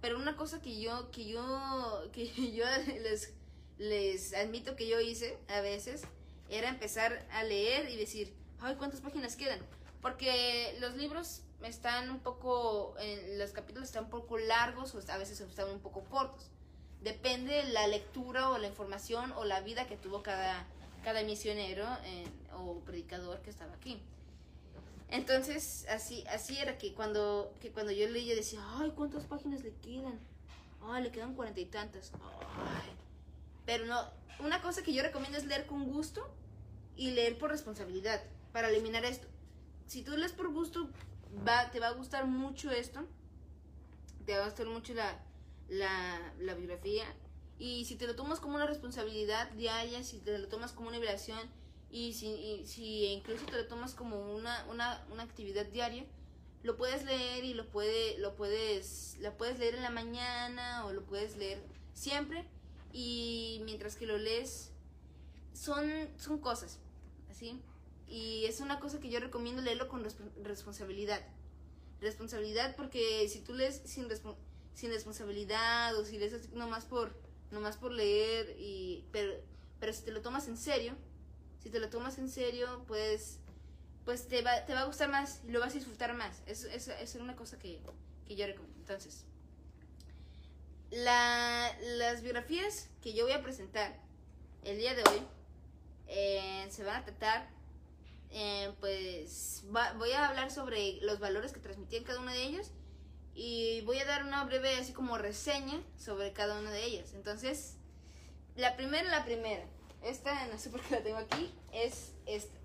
Pero 0.00 0.18
una 0.18 0.36
cosa 0.36 0.60
que 0.60 0.80
yo, 0.80 1.10
que 1.10 1.26
yo, 1.26 2.08
que 2.12 2.26
yo 2.52 2.64
les, 3.02 3.32
les 3.78 4.34
admito 4.34 4.76
que 4.76 4.88
yo 4.88 5.00
hice 5.00 5.38
a 5.48 5.60
veces 5.60 6.02
era 6.50 6.68
empezar 6.68 7.26
a 7.32 7.42
leer 7.42 7.88
y 7.90 7.96
decir, 7.96 8.34
ay, 8.60 8.74
¿cuántas 8.76 9.00
páginas 9.00 9.36
quedan? 9.36 9.60
Porque 10.02 10.76
los 10.80 10.96
libros 10.96 11.42
están 11.62 12.10
un 12.10 12.18
poco, 12.20 12.94
los 13.38 13.52
capítulos 13.52 13.88
están 13.88 14.04
un 14.04 14.10
poco 14.10 14.38
largos 14.38 14.94
o 14.94 15.00
a 15.10 15.16
veces 15.16 15.40
están 15.40 15.70
un 15.70 15.80
poco 15.80 16.04
cortos. 16.04 16.50
Depende 17.00 17.54
de 17.54 17.64
la 17.64 17.86
lectura 17.86 18.50
o 18.50 18.58
la 18.58 18.66
información 18.66 19.32
o 19.32 19.44
la 19.44 19.60
vida 19.60 19.86
que 19.86 19.96
tuvo 19.96 20.22
cada, 20.22 20.66
cada 21.04 21.22
misionero 21.22 21.86
eh, 22.04 22.26
o 22.56 22.80
predicador 22.80 23.40
que 23.42 23.50
estaba 23.50 23.74
aquí. 23.74 24.00
Entonces, 25.10 25.86
así, 25.90 26.24
así 26.28 26.58
era 26.58 26.78
que 26.78 26.94
cuando, 26.94 27.54
que 27.60 27.70
cuando 27.70 27.92
yo 27.92 28.08
leía 28.08 28.34
decía, 28.34 28.60
ay, 28.78 28.92
¿cuántas 28.96 29.24
páginas 29.24 29.62
le 29.62 29.72
quedan? 29.74 30.18
Ay, 30.82 31.04
le 31.04 31.12
quedan 31.12 31.34
cuarenta 31.34 31.60
y 31.60 31.66
tantas. 31.66 32.10
Pero 33.64 33.86
no, 33.86 34.00
una 34.40 34.60
cosa 34.60 34.82
que 34.82 34.92
yo 34.92 35.02
recomiendo 35.02 35.38
es 35.38 35.44
leer 35.44 35.66
con 35.66 35.84
gusto 35.84 36.26
y 36.96 37.12
leer 37.12 37.38
por 37.38 37.50
responsabilidad 37.50 38.22
para 38.52 38.68
eliminar 38.68 39.04
esto. 39.04 39.26
Si 39.86 40.02
tú 40.02 40.16
lees 40.16 40.32
por 40.32 40.52
gusto, 40.52 40.88
va, 41.46 41.70
te 41.70 41.80
va 41.80 41.88
a 41.88 41.92
gustar 41.92 42.26
mucho 42.26 42.70
esto, 42.70 43.06
te 44.24 44.36
va 44.36 44.44
a 44.44 44.46
gustar 44.46 44.66
mucho 44.66 44.94
la, 44.94 45.20
la, 45.68 46.54
biografía. 46.54 47.04
Y 47.58 47.84
si 47.84 47.96
te 47.96 48.06
lo 48.06 48.16
tomas 48.16 48.40
como 48.40 48.56
una 48.56 48.66
responsabilidad 48.66 49.50
diaria, 49.52 50.02
si 50.02 50.18
te 50.18 50.38
lo 50.38 50.48
tomas 50.48 50.72
como 50.72 50.88
una 50.88 50.98
liberación 50.98 51.38
y 51.90 52.12
si, 52.12 53.06
incluso 53.06 53.46
te 53.46 53.52
lo 53.52 53.66
tomas 53.66 53.94
como 53.94 54.34
una, 54.34 54.66
una, 54.68 55.06
una, 55.12 55.22
actividad 55.22 55.64
diaria, 55.66 56.04
lo 56.64 56.76
puedes 56.76 57.04
leer 57.04 57.44
y 57.44 57.54
lo, 57.54 57.70
puede, 57.70 58.18
lo 58.18 58.34
puedes, 58.34 59.16
la 59.20 59.36
puedes 59.36 59.60
leer 59.60 59.76
en 59.76 59.82
la 59.82 59.90
mañana 59.90 60.86
o 60.86 60.92
lo 60.92 61.04
puedes 61.04 61.36
leer 61.36 61.62
siempre 61.92 62.44
y 62.92 63.60
mientras 63.64 63.94
que 63.94 64.06
lo 64.06 64.18
lees 64.18 64.72
son, 65.52 66.08
son 66.18 66.38
cosas, 66.38 66.80
¿así? 67.30 67.60
Y 68.08 68.44
es 68.46 68.60
una 68.60 68.80
cosa 68.80 68.98
que 68.98 69.08
yo 69.08 69.20
recomiendo 69.20 69.62
leerlo 69.62 69.88
con 69.88 70.04
responsabilidad. 70.42 71.20
Responsabilidad 72.00 72.74
porque 72.76 73.28
si 73.28 73.40
tú 73.40 73.54
lees 73.54 73.82
sin, 73.84 74.08
sin 74.74 74.90
responsabilidad 74.90 75.96
o 75.96 76.04
si 76.04 76.18
lees 76.18 76.50
nomás 76.52 76.84
por, 76.84 77.14
nomás 77.54 77.76
por 77.76 77.92
leer, 77.92 78.54
y, 78.58 79.04
pero, 79.12 79.32
pero 79.80 79.92
si 79.92 80.02
te 80.02 80.12
lo 80.12 80.20
tomas 80.20 80.48
en 80.48 80.56
serio, 80.56 80.94
si 81.62 81.70
te 81.70 81.80
lo 81.80 81.88
tomas 81.88 82.18
en 82.18 82.28
serio, 82.28 82.84
pues, 82.86 83.38
pues 84.04 84.28
te, 84.28 84.42
va, 84.42 84.66
te 84.66 84.74
va 84.74 84.80
a 84.80 84.84
gustar 84.84 85.08
más 85.08 85.40
y 85.46 85.50
lo 85.50 85.60
vas 85.60 85.72
a 85.72 85.78
disfrutar 85.78 86.12
más. 86.14 86.42
Eso 86.46 86.68
es, 86.68 86.88
es, 86.88 87.14
una 87.14 87.36
cosa 87.36 87.58
que, 87.58 87.80
que 88.26 88.36
yo 88.36 88.46
recomiendo. 88.46 88.78
Entonces, 88.80 89.24
la, 90.90 91.74
las 91.96 92.22
biografías 92.22 92.90
que 93.02 93.14
yo 93.14 93.24
voy 93.24 93.32
a 93.32 93.42
presentar 93.42 93.98
el 94.64 94.76
día 94.78 94.94
de 94.94 95.02
hoy 95.02 95.22
eh, 96.08 96.66
se 96.70 96.84
van 96.84 96.96
a 96.96 97.04
tratar 97.04 97.48
eh, 98.36 98.72
pues 98.80 99.62
voy 99.96 100.10
a 100.10 100.28
hablar 100.28 100.50
sobre 100.50 100.98
los 101.02 101.20
valores 101.20 101.52
que 101.52 101.60
transmitían 101.60 102.02
cada 102.02 102.20
una 102.20 102.32
de 102.32 102.42
ellas 102.42 102.72
y 103.34 103.80
voy 103.82 103.98
a 103.98 104.04
dar 104.04 104.24
una 104.24 104.44
breve 104.44 104.76
así 104.76 104.92
como 104.92 105.18
reseña 105.18 105.80
sobre 105.98 106.32
cada 106.32 106.58
una 106.58 106.70
de 106.70 106.84
ellas. 106.84 107.12
Entonces, 107.14 107.76
la 108.56 108.76
primera, 108.76 109.08
la 109.10 109.24
primera, 109.24 109.64
esta 110.02 110.46
no 110.46 110.58
sé 110.58 110.70
por 110.70 110.80
qué 110.80 110.96
la 110.96 111.02
tengo 111.02 111.18
aquí, 111.18 111.52
es 111.72 112.12
esta, 112.26 112.56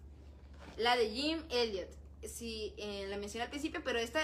la 0.78 0.96
de 0.96 1.10
Jim 1.10 1.44
Elliot. 1.50 1.90
Sí, 2.24 2.74
eh, 2.78 3.08
la 3.10 3.18
mencioné 3.18 3.46
al 3.46 3.50
principio, 3.50 3.82
pero 3.84 4.00
esta, 4.00 4.22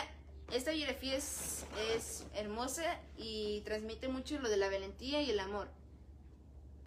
esta 0.51 0.71
biografía 0.71 1.15
es, 1.15 1.65
es 1.95 2.25
hermosa 2.33 2.99
y 3.17 3.61
transmite 3.61 4.09
mucho 4.09 4.37
lo 4.39 4.49
de 4.49 4.57
la 4.57 4.69
valentía 4.69 5.21
y 5.21 5.31
el 5.31 5.39
amor. 5.39 5.69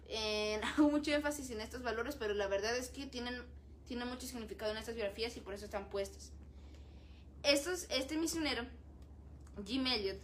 Eh, 0.07 0.59
hago 0.63 0.89
mucho 0.89 1.11
énfasis 1.11 1.49
en 1.51 1.61
estos 1.61 1.81
valores, 1.81 2.15
pero 2.15 2.33
la 2.33 2.47
verdad 2.47 2.77
es 2.77 2.89
que 2.89 3.05
tienen 3.05 3.43
tiene 3.89 4.05
mucho 4.05 4.27
significado 4.27 4.71
en 4.71 4.77
estas 4.77 4.93
biografías 4.93 5.35
y 5.35 5.41
por 5.41 5.55
eso 5.55 5.65
están 5.65 5.89
puestas. 5.89 6.31
Estos, 7.41 7.87
este 7.89 8.17
misionero, 8.17 8.63
Jim 9.65 9.85
Elliot, 9.87 10.19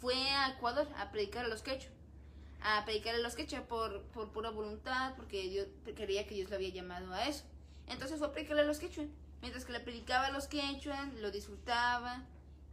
fue 0.00 0.14
a 0.30 0.50
Ecuador 0.50 0.88
a 0.96 1.10
predicar 1.10 1.44
a 1.44 1.48
los 1.48 1.62
quechua. 1.62 1.90
A 2.60 2.84
predicar 2.84 3.14
a 3.14 3.18
los 3.18 3.34
quechua 3.34 3.62
por, 3.62 4.02
por 4.08 4.30
pura 4.32 4.50
voluntad, 4.50 5.14
porque 5.16 5.48
Dios 5.48 5.66
quería 5.96 6.26
que 6.26 6.34
Dios 6.34 6.50
lo 6.50 6.56
había 6.56 6.70
llamado 6.70 7.12
a 7.12 7.26
eso. 7.26 7.44
Entonces 7.86 8.18
fue 8.18 8.28
a 8.28 8.32
predicar 8.32 8.58
a 8.58 8.64
los 8.64 8.78
quechua. 8.78 9.04
Mientras 9.40 9.64
que 9.64 9.72
le 9.72 9.80
predicaba 9.80 10.26
a 10.26 10.30
los 10.30 10.48
quechua, 10.48 11.10
lo 11.20 11.30
disfrutaba, 11.30 12.24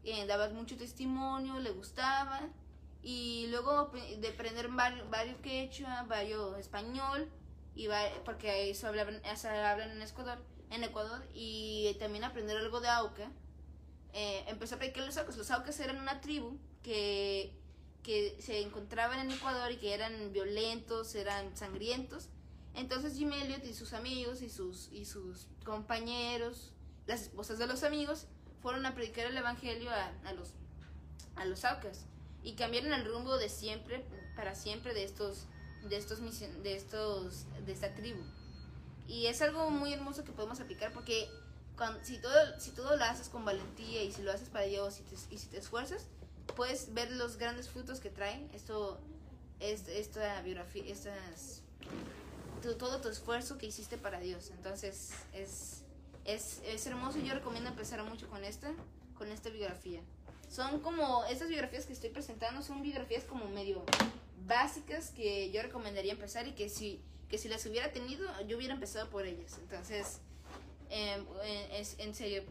eh, 0.04 0.26
daba 0.26 0.50
mucho 0.50 0.78
testimonio, 0.78 1.60
le 1.60 1.72
gustaba. 1.72 2.42
Y 3.02 3.48
luego 3.50 3.92
de 4.20 4.28
aprender 4.28 4.70
varios, 4.70 5.38
quechua, 5.42 6.04
varios 6.04 6.58
español, 6.58 7.30
y 7.76 7.88
porque 8.24 8.72
eso 8.72 8.88
hablan, 8.88 9.22
eso 9.26 9.48
hablan 9.48 9.92
en 9.92 10.02
Ecuador, 10.02 10.40
en 10.72 10.84
Ecuador 10.84 11.24
y 11.34 11.96
también 12.00 12.24
aprender 12.24 12.58
algo 12.58 12.80
de 12.82 12.88
Auca. 12.90 13.30
Eh, 14.18 14.46
empezó 14.48 14.76
a 14.76 14.78
predicar 14.78 15.06
los 15.06 15.18
Aucas. 15.18 15.36
Los 15.36 15.52
Aucas 15.52 15.78
eran 15.82 15.98
una 15.98 16.22
tribu 16.22 16.58
que, 16.82 17.54
que 18.02 18.38
se 18.40 18.62
encontraban 18.62 19.20
en 19.20 19.30
Ecuador 19.30 19.74
y 19.74 19.76
que 19.76 19.94
eran 19.94 20.32
violentos, 20.32 21.14
eran 21.16 21.56
sangrientos. 21.58 22.30
Entonces 22.76 23.18
Jim 23.18 23.34
Elliot 23.34 23.66
y 23.66 23.74
sus 23.74 23.92
amigos 23.92 24.42
y 24.42 24.50
sus, 24.50 24.90
y 24.94 25.04
sus 25.04 25.48
compañeros, 25.66 26.72
las 27.08 27.24
esposas 27.24 27.60
de 27.60 27.68
los 27.68 27.84
amigos, 27.84 28.28
fueron 28.62 28.86
a 28.86 28.96
predicar 28.96 29.26
el 29.26 29.38
evangelio 29.38 29.90
a, 29.92 30.14
a 30.26 30.32
los, 30.32 30.54
a 31.36 31.44
los 31.44 31.66
Aucas 31.66 32.06
y 32.42 32.54
cambiaron 32.54 32.94
el 32.94 33.04
rumbo 33.04 33.38
de 33.38 33.50
siempre, 33.50 34.06
para 34.38 34.56
siempre, 34.56 34.94
de 34.94 35.04
estos, 35.04 35.48
de 35.90 35.98
estos, 35.98 36.22
de 36.64 36.76
estos, 36.76 37.46
de 37.66 37.72
esta 37.74 37.94
tribu. 37.96 38.24
Y 39.08 39.26
es 39.26 39.42
algo 39.42 39.70
muy 39.72 39.92
hermoso 39.92 40.24
que 40.24 40.32
podemos 40.32 40.62
aplicar 40.62 40.94
porque 40.94 41.28
cuando, 41.78 42.04
si, 42.04 42.18
todo, 42.18 42.60
si 42.60 42.72
todo 42.72 42.96
lo 42.96 43.04
haces 43.04 43.30
con 43.30 43.46
valentía 43.46 44.04
y 44.04 44.12
si 44.12 44.22
lo 44.22 44.32
haces 44.32 44.50
para 44.50 44.66
Dios 44.66 45.00
y, 45.00 45.04
te, 45.04 45.16
y 45.36 45.38
si 45.38 45.48
te 45.48 45.58
esfuerzas, 45.58 46.08
puedes 46.56 46.94
ver 46.94 47.12
los 47.12 47.38
grandes 47.38 47.70
frutos 47.70 48.00
que 48.00 48.10
traen 48.10 48.50
esto, 48.54 49.00
es, 49.60 49.88
esta 49.88 50.42
biografía, 50.42 50.84
estas, 50.88 51.62
todo 52.78 53.02
tu 53.02 53.10
esfuerzo 53.10 53.58
que 53.58 53.66
hiciste 53.68 53.98
para 53.98 54.20
Dios. 54.20 54.52
Entonces 54.52 55.12
es, 55.34 55.84
es, 56.24 56.62
es 56.66 56.86
hermoso 56.88 57.20
y 57.20 57.28
yo 57.28 57.34
recomiendo 57.34 57.70
empezar 57.70 58.04
mucho 58.04 58.30
con 58.30 58.44
esta, 58.44 58.72
con 59.18 59.32
esta 59.32 59.50
biografía. 59.50 60.02
Son 60.50 60.80
como, 60.80 61.26
estas 61.26 61.50
biografías 61.50 61.86
que 61.86 61.94
estoy 61.94 62.10
presentando 62.12 62.62
son 62.62 62.82
biografías 62.82 63.24
como 63.24 63.48
medio 63.50 63.84
básicas 64.46 65.10
que 65.10 65.52
yo 65.52 65.62
recomendaría 65.62 66.14
empezar 66.14 66.48
y 66.48 66.54
que 66.54 66.70
si, 66.70 67.02
que 67.30 67.38
si 67.38 67.50
las 67.50 67.66
hubiera 67.66 67.92
tenido, 67.92 68.28
yo 68.48 68.58
hubiera 68.58 68.74
empezado 68.74 69.10
por 69.10 69.26
ellas. 69.26 69.58
Entonces, 69.60 70.20
eh, 70.90 71.70
es, 71.74 71.96
en 72.00 72.14
serio, 72.14 72.44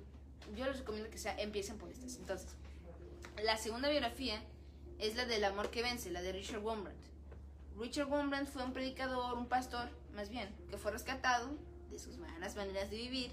yo 0.56 0.66
les 0.66 0.78
recomiendo 0.78 1.10
que 1.10 1.18
sea, 1.18 1.38
empiecen 1.40 1.78
por 1.78 1.90
estas. 1.90 2.16
Entonces, 2.16 2.48
la 3.42 3.56
segunda 3.56 3.88
biografía 3.88 4.42
es 4.98 5.16
la 5.16 5.26
del 5.26 5.44
amor 5.44 5.70
que 5.70 5.82
vence, 5.82 6.10
la 6.10 6.22
de 6.22 6.32
Richard 6.32 6.62
Wurmbrand. 6.62 6.98
Richard 7.78 8.08
Wurmbrand 8.08 8.48
fue 8.48 8.64
un 8.64 8.72
predicador, 8.72 9.36
un 9.36 9.46
pastor, 9.46 9.88
más 10.14 10.28
bien, 10.28 10.48
que 10.70 10.78
fue 10.78 10.92
rescatado 10.92 11.50
de 11.90 11.98
sus 11.98 12.16
malas 12.18 12.54
maneras 12.56 12.90
de 12.90 12.96
vivir 12.96 13.32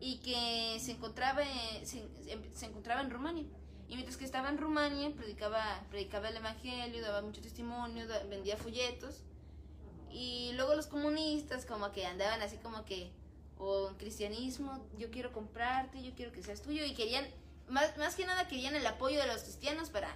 y 0.00 0.18
que 0.18 0.78
se 0.80 0.92
encontraba, 0.92 1.42
se, 1.84 2.06
se 2.52 2.66
encontraba 2.66 3.00
en 3.00 3.10
Rumania. 3.10 3.44
Y 3.88 3.94
mientras 3.94 4.16
que 4.16 4.24
estaba 4.24 4.48
en 4.48 4.58
Rumania, 4.58 5.10
predicaba, 5.14 5.84
predicaba 5.90 6.28
el 6.28 6.36
Evangelio, 6.36 7.02
daba 7.02 7.22
mucho 7.22 7.40
testimonio, 7.40 8.06
vendía 8.28 8.56
folletos. 8.56 9.22
Y 10.10 10.52
luego 10.54 10.74
los 10.74 10.86
comunistas 10.86 11.66
como 11.66 11.92
que 11.92 12.06
andaban 12.06 12.40
así 12.42 12.56
como 12.58 12.84
que, 12.84 13.10
o 13.58 13.88
en 13.88 13.94
cristianismo, 13.96 14.86
yo 14.98 15.10
quiero 15.10 15.32
comprarte, 15.32 16.02
yo 16.02 16.12
quiero 16.14 16.32
que 16.32 16.42
seas 16.42 16.62
tuyo. 16.62 16.84
Y 16.84 16.94
querían, 16.94 17.24
más, 17.68 17.96
más 17.96 18.14
que 18.14 18.26
nada 18.26 18.48
querían 18.48 18.76
el 18.76 18.86
apoyo 18.86 19.20
de 19.20 19.26
los 19.26 19.42
cristianos 19.42 19.90
para, 19.90 20.08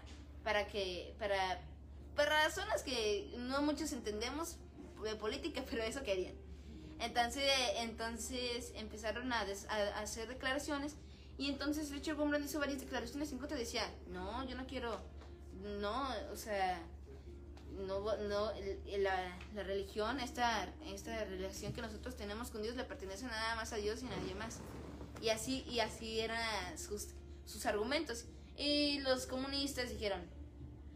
para 0.44 0.66
que, 0.66 1.14
para, 1.18 1.60
para 2.14 2.44
razones 2.44 2.82
que 2.82 3.34
no 3.38 3.62
muchos 3.62 3.92
entendemos 3.92 4.56
de 5.02 5.14
política, 5.16 5.64
pero 5.70 5.82
eso 5.82 6.02
querían. 6.02 6.34
Entonces, 7.00 7.44
entonces 7.76 8.72
empezaron 8.74 9.32
a, 9.32 9.46
a 9.70 10.00
hacer 10.00 10.26
declaraciones 10.28 10.96
y 11.38 11.48
entonces 11.48 11.90
Richard 11.90 12.16
Bumbrand 12.16 12.44
hizo 12.44 12.58
varias 12.58 12.80
declaraciones 12.80 13.30
en 13.30 13.38
contra 13.38 13.56
decía, 13.56 13.88
no, 14.08 14.44
yo 14.48 14.56
no 14.56 14.66
quiero, 14.66 15.00
no, 15.80 16.08
o 16.32 16.36
sea, 16.36 16.82
no, 17.72 18.00
no 18.16 18.52
la, 18.98 19.38
la, 19.54 19.62
religión, 19.62 20.20
esta, 20.20 20.68
esta 20.86 21.24
relación 21.24 21.72
que 21.72 21.82
nosotros 21.82 22.16
tenemos 22.16 22.50
con 22.50 22.62
Dios 22.62 22.76
le 22.76 22.84
pertenece 22.84 23.26
nada 23.26 23.54
más 23.54 23.72
a 23.72 23.76
Dios 23.76 24.02
y 24.02 24.06
a 24.06 24.10
nadie 24.10 24.34
más. 24.34 24.60
Y 25.20 25.30
así, 25.30 25.64
y 25.68 25.80
así 25.80 26.20
eran 26.20 26.78
sus, 26.78 27.08
sus 27.44 27.66
argumentos. 27.66 28.24
Y 28.56 29.00
los 29.00 29.26
comunistas 29.26 29.90
dijeron, 29.90 30.20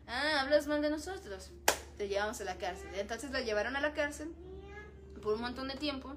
ah, 0.06 0.40
hablas 0.40 0.66
mal 0.66 0.82
de 0.82 0.90
nosotros, 0.90 1.50
te 1.96 2.08
llevamos 2.08 2.40
a 2.40 2.44
la 2.44 2.56
cárcel. 2.56 2.88
Entonces 2.94 3.30
la 3.30 3.40
llevaron 3.40 3.76
a 3.76 3.80
la 3.80 3.94
cárcel 3.94 4.32
por 5.22 5.34
un 5.34 5.40
montón 5.42 5.68
de 5.68 5.76
tiempo, 5.76 6.16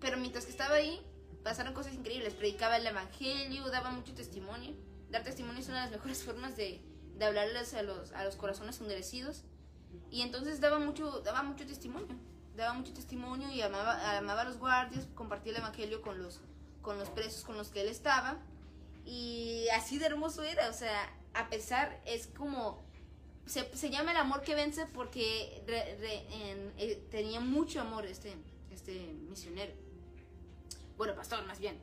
pero 0.00 0.16
mientras 0.16 0.44
que 0.44 0.50
estaba 0.50 0.74
ahí, 0.74 1.00
pasaron 1.42 1.74
cosas 1.74 1.94
increíbles. 1.94 2.34
Predicaba 2.34 2.76
el 2.76 2.86
evangelio, 2.86 3.68
daba 3.70 3.90
mucho 3.90 4.14
testimonio. 4.14 4.74
Dar 5.10 5.22
testimonio 5.22 5.60
es 5.60 5.68
una 5.68 5.76
de 5.76 5.82
las 5.82 5.92
mejores 5.92 6.22
formas 6.24 6.56
de, 6.56 6.80
de 7.16 7.24
hablarles 7.24 7.74
a 7.74 7.82
los, 7.82 8.12
a 8.12 8.24
los 8.24 8.36
corazones 8.36 8.80
endurecidos. 8.80 9.44
Y 10.10 10.22
entonces 10.22 10.60
daba 10.60 10.78
mucho, 10.78 11.20
daba 11.20 11.42
mucho 11.42 11.66
testimonio. 11.66 12.16
daba 12.56 12.74
mucho 12.74 12.92
testimonio 12.92 13.50
y 13.50 13.62
amaba, 13.62 14.16
amaba 14.18 14.42
a 14.42 14.44
los 14.44 14.58
guardias, 14.58 15.08
compartía 15.14 15.52
el 15.52 15.58
evangelio 15.58 16.02
con 16.02 16.22
los, 16.22 16.40
con 16.82 16.98
los 16.98 17.08
presos 17.08 17.44
con 17.44 17.56
los 17.56 17.68
que 17.68 17.80
él 17.80 17.88
estaba. 17.88 18.38
Y 19.04 19.66
así 19.74 19.98
de 19.98 20.06
hermoso 20.06 20.42
era, 20.42 20.70
o 20.70 20.72
sea, 20.72 21.12
a 21.34 21.48
pesar, 21.48 22.00
es 22.06 22.28
como, 22.28 22.82
se, 23.44 23.76
se 23.76 23.90
llama 23.90 24.12
el 24.12 24.16
amor 24.16 24.42
que 24.42 24.54
vence 24.54 24.86
porque 24.86 25.62
eh, 25.66 27.06
tenía 27.10 27.40
mucho 27.40 27.80
amor 27.80 28.06
este, 28.06 28.34
este 28.70 29.12
misionero. 29.28 29.72
Bueno, 30.96 31.14
pastor, 31.14 31.44
más 31.44 31.58
bien. 31.58 31.76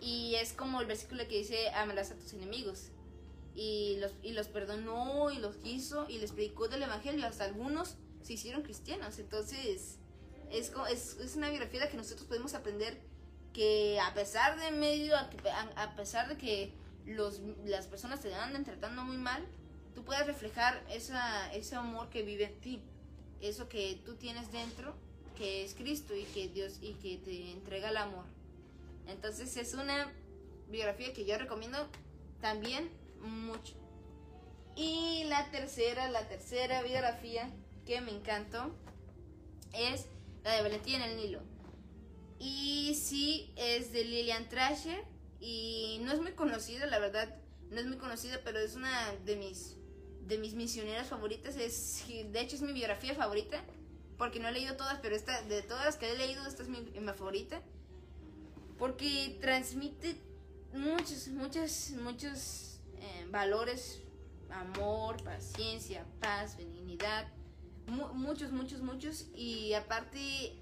Y 0.00 0.34
es 0.36 0.52
como 0.52 0.80
el 0.80 0.86
versículo 0.86 1.26
que 1.28 1.38
dice, 1.38 1.70
amarás 1.70 2.10
a 2.10 2.14
tus 2.14 2.32
enemigos. 2.32 2.90
Y 3.54 3.96
los, 4.00 4.12
y 4.22 4.32
los 4.32 4.48
perdonó 4.48 5.30
y 5.30 5.38
los 5.38 5.56
quiso 5.56 6.08
y 6.08 6.18
les 6.18 6.32
predicó 6.32 6.68
del 6.68 6.82
Evangelio. 6.82 7.26
Hasta 7.26 7.44
algunos 7.44 7.96
se 8.22 8.34
hicieron 8.34 8.62
cristianos. 8.62 9.18
Entonces, 9.18 9.98
es, 10.50 10.72
es, 10.90 11.16
es 11.18 11.36
una 11.36 11.50
biografía 11.50 11.80
de 11.80 11.86
la 11.86 11.90
que 11.90 11.96
nosotros 11.96 12.26
podemos 12.26 12.54
aprender 12.54 12.98
que 13.52 14.00
a 14.00 14.14
pesar 14.14 14.58
de 14.58 14.70
medio, 14.70 15.14
a, 15.16 15.96
pesar 15.96 16.28
de 16.28 16.36
que 16.36 16.72
los, 17.06 17.40
las 17.64 17.86
personas 17.86 18.20
te 18.20 18.32
andan 18.34 18.64
tratando 18.64 19.02
muy 19.02 19.16
mal, 19.16 19.44
tú 19.94 20.04
puedes 20.04 20.26
reflejar 20.26 20.82
esa, 20.90 21.52
ese 21.52 21.76
amor 21.76 22.08
que 22.10 22.22
vive 22.22 22.44
en 22.44 22.60
ti. 22.60 22.82
Eso 23.40 23.68
que 23.68 24.00
tú 24.04 24.14
tienes 24.14 24.52
dentro, 24.52 24.94
que 25.36 25.64
es 25.64 25.74
Cristo 25.74 26.14
y 26.14 26.24
que 26.24 26.48
Dios 26.48 26.78
y 26.80 26.94
que 26.94 27.18
te 27.18 27.50
entrega 27.50 27.90
el 27.90 27.96
amor. 27.96 28.24
Entonces 29.08 29.56
es 29.56 29.74
una 29.74 30.12
biografía 30.68 31.12
que 31.12 31.24
yo 31.24 31.36
recomiendo 31.36 31.78
también 32.40 32.88
mucho. 33.22 33.74
Y 34.76 35.24
la 35.24 35.50
tercera, 35.50 36.10
la 36.10 36.28
tercera 36.28 36.82
biografía 36.82 37.50
que 37.86 38.00
me 38.00 38.12
encantó 38.12 38.74
es 39.72 40.06
la 40.44 40.54
de 40.54 40.62
Valentín 40.62 40.96
en 40.96 41.02
el 41.02 41.16
Nilo. 41.16 41.40
Y 42.38 42.94
sí, 42.94 43.52
es 43.56 43.92
de 43.92 44.04
Lilian 44.04 44.48
Trasher 44.48 45.04
y 45.40 46.00
no 46.02 46.12
es 46.12 46.20
muy 46.20 46.32
conocida, 46.32 46.86
la 46.86 46.98
verdad, 46.98 47.36
no 47.70 47.80
es 47.80 47.86
muy 47.86 47.98
conocida, 47.98 48.40
pero 48.44 48.58
es 48.58 48.74
una 48.74 49.12
de 49.24 49.36
mis 49.36 49.76
de 50.22 50.38
mis 50.38 50.54
misioneras 50.54 51.08
favoritas, 51.08 51.56
es 51.56 52.04
de 52.06 52.40
hecho 52.40 52.54
es 52.54 52.62
mi 52.62 52.72
biografía 52.72 53.12
favorita, 53.14 53.62
porque 54.18 54.38
no 54.38 54.48
he 54.48 54.52
leído 54.52 54.76
todas, 54.76 55.00
pero 55.00 55.16
esta 55.16 55.42
de 55.42 55.62
todas 55.62 55.84
las 55.84 55.96
que 55.96 56.10
he 56.10 56.16
leído 56.16 56.46
esta 56.46 56.62
es 56.62 56.68
mi, 56.68 56.80
mi 56.80 57.12
favorita 57.12 57.60
porque 58.82 59.38
transmite 59.40 60.16
muchos, 60.72 61.28
muchos, 61.28 61.90
muchos 62.02 62.71
eh, 63.02 63.26
valores, 63.30 64.00
amor, 64.50 65.22
paciencia, 65.22 66.06
paz, 66.20 66.56
benignidad, 66.56 67.28
muchos, 67.86 68.52
muchos, 68.52 68.80
muchos, 68.80 69.26
y 69.34 69.74
aparte 69.74 70.56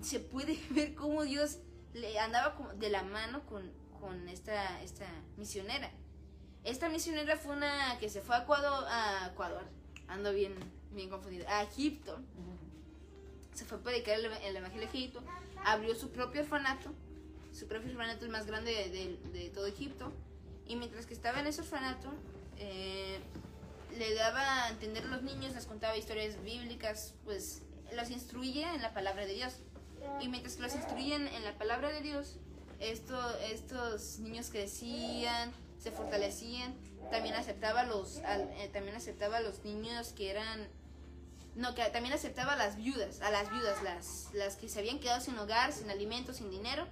se 0.00 0.20
puede 0.20 0.58
ver 0.70 0.94
cómo 0.94 1.24
Dios 1.24 1.58
le 1.92 2.18
andaba 2.18 2.56
de 2.76 2.88
la 2.88 3.02
mano 3.02 3.44
con, 3.46 3.70
con 4.00 4.28
esta, 4.28 4.80
esta 4.82 5.06
misionera. 5.36 5.90
Esta 6.62 6.88
misionera 6.88 7.36
fue 7.36 7.56
una 7.56 7.98
que 7.98 8.08
se 8.08 8.20
fue 8.20 8.36
a 8.36 8.42
Ecuador, 8.42 8.84
a 8.88 9.30
Ecuador 9.32 9.64
ando 10.08 10.32
bien, 10.32 10.54
bien 10.92 11.08
confundida, 11.08 11.58
a 11.58 11.62
Egipto. 11.62 12.18
Se 13.54 13.64
fue 13.64 13.78
a 13.78 13.82
predicar 13.82 14.18
el, 14.18 14.26
el 14.26 14.56
Evangelio 14.56 14.86
de 14.86 14.98
Egipto, 14.98 15.22
abrió 15.64 15.94
su 15.94 16.10
propio 16.10 16.42
orfanato 16.42 16.94
su 17.52 17.66
propio 17.66 17.90
orfanato 17.90 18.24
el 18.24 18.30
más 18.30 18.46
grande 18.46 18.72
de, 19.32 19.50
todo 19.50 19.66
Egipto. 19.66 20.12
Y 20.70 20.76
mientras 20.76 21.04
que 21.04 21.14
estaba 21.14 21.40
en 21.40 21.48
ese 21.48 21.62
orfanato, 21.62 22.12
eh, 22.56 23.18
le 23.98 24.14
daba 24.14 24.66
a 24.66 24.68
entender 24.68 25.02
a 25.02 25.08
los 25.08 25.22
niños, 25.22 25.52
les 25.52 25.66
contaba 25.66 25.96
historias 25.96 26.40
bíblicas, 26.44 27.14
pues 27.24 27.62
los 27.92 28.08
instruía 28.10 28.72
en 28.76 28.80
la 28.80 28.94
palabra 28.94 29.26
de 29.26 29.34
Dios. 29.34 29.54
Y 30.20 30.28
mientras 30.28 30.54
que 30.54 30.62
los 30.62 30.76
instruían 30.76 31.26
en 31.26 31.42
la 31.42 31.58
palabra 31.58 31.88
de 31.88 32.02
Dios, 32.02 32.36
esto, 32.78 33.18
estos 33.40 34.20
niños 34.20 34.50
crecían, 34.50 35.52
se 35.80 35.90
fortalecían, 35.90 36.72
también 37.10 37.34
aceptaba 37.34 37.82
los, 37.82 38.18
eh, 38.18 38.70
también 38.72 38.94
aceptaba 38.94 39.38
a 39.38 39.40
los 39.40 39.64
niños 39.64 40.12
que 40.12 40.30
eran 40.30 40.68
no, 41.56 41.74
que 41.74 41.82
también 41.86 42.14
aceptaba 42.14 42.52
a 42.52 42.56
las 42.56 42.76
viudas, 42.76 43.22
a 43.22 43.32
las 43.32 43.50
viudas, 43.50 43.82
las, 43.82 44.28
las 44.34 44.54
que 44.54 44.68
se 44.68 44.78
habían 44.78 45.00
quedado 45.00 45.20
sin 45.20 45.36
hogar, 45.36 45.72
sin 45.72 45.90
alimento, 45.90 46.32
sin 46.32 46.48
dinero, 46.48 46.86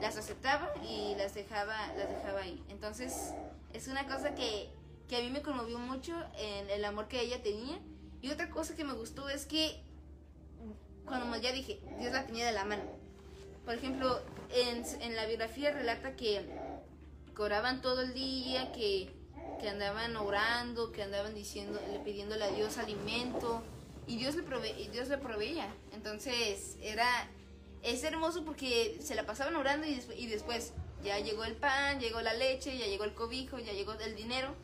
las 0.00 0.16
aceptaba 0.16 0.72
y 0.82 1.14
las 1.16 1.34
dejaba, 1.34 1.74
las 1.96 2.08
dejaba 2.08 2.40
ahí. 2.40 2.62
Entonces, 2.68 3.32
es 3.72 3.88
una 3.88 4.06
cosa 4.06 4.34
que, 4.34 4.70
que 5.08 5.16
a 5.16 5.20
mí 5.20 5.30
me 5.30 5.42
conmovió 5.42 5.78
mucho 5.78 6.14
en 6.38 6.70
el 6.70 6.84
amor 6.84 7.08
que 7.08 7.20
ella 7.20 7.42
tenía. 7.42 7.78
Y 8.22 8.30
otra 8.30 8.50
cosa 8.50 8.74
que 8.74 8.84
me 8.84 8.92
gustó 8.94 9.28
es 9.28 9.46
que, 9.46 9.82
cuando 11.04 11.36
ya 11.38 11.52
dije, 11.52 11.80
Dios 11.98 12.12
la 12.12 12.26
tenía 12.26 12.46
de 12.46 12.52
la 12.52 12.64
mano. 12.64 12.82
Por 13.64 13.74
ejemplo, 13.74 14.20
en, 14.52 14.84
en 15.02 15.16
la 15.16 15.26
biografía 15.26 15.70
relata 15.70 16.16
que 16.16 16.44
coraban 17.34 17.80
todo 17.80 18.02
el 18.02 18.14
día, 18.14 18.72
que, 18.72 19.12
que 19.60 19.68
andaban 19.68 20.16
orando, 20.16 20.92
que 20.92 21.02
andaban 21.02 21.34
diciendo, 21.34 21.80
pidiéndole 22.04 22.44
a 22.44 22.50
Dios 22.50 22.78
alimento, 22.78 23.62
y 24.06 24.16
Dios 24.16 24.34
le 24.34 24.42
proveía. 25.18 25.72
Entonces, 25.92 26.76
era 26.82 27.28
es 27.82 28.04
hermoso 28.04 28.44
porque 28.44 28.98
se 29.02 29.14
la 29.14 29.24
pasaban 29.24 29.56
orando 29.56 29.86
y, 29.86 30.26
después 30.26 30.72
ya 31.02 31.18
llegó 31.18 31.44
el 31.44 31.56
pan, 31.56 31.98
llegó 31.98 32.20
la 32.20 32.34
leche, 32.34 32.76
ya 32.76 32.86
llegó 32.86 33.04
el 33.04 33.14
cobijo, 33.14 33.58
ya 33.58 33.72
llegó 33.72 33.94
el 33.94 34.16
dinero 34.16 34.54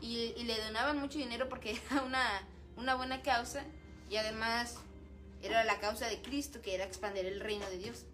y, 0.00 0.34
le 0.44 0.58
donaban 0.60 0.98
mucho 0.98 1.18
dinero 1.18 1.48
porque 1.48 1.78
era 1.90 2.02
una, 2.02 2.48
una 2.76 2.94
buena 2.94 3.22
causa 3.22 3.64
y 4.08 4.16
además 4.16 4.76
era 5.42 5.64
la 5.64 5.78
causa 5.80 6.06
de 6.06 6.22
Cristo 6.22 6.60
que 6.62 6.74
era 6.74 6.84
expandir 6.84 7.26
el 7.26 7.40
reino 7.40 7.68
de 7.68 7.78
Dios. 7.78 8.04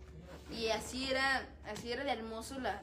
Y 0.50 0.68
así 0.68 1.10
era, 1.10 1.46
así 1.66 1.92
era 1.92 2.04
de 2.04 2.10
hermoso 2.10 2.58
la, 2.58 2.82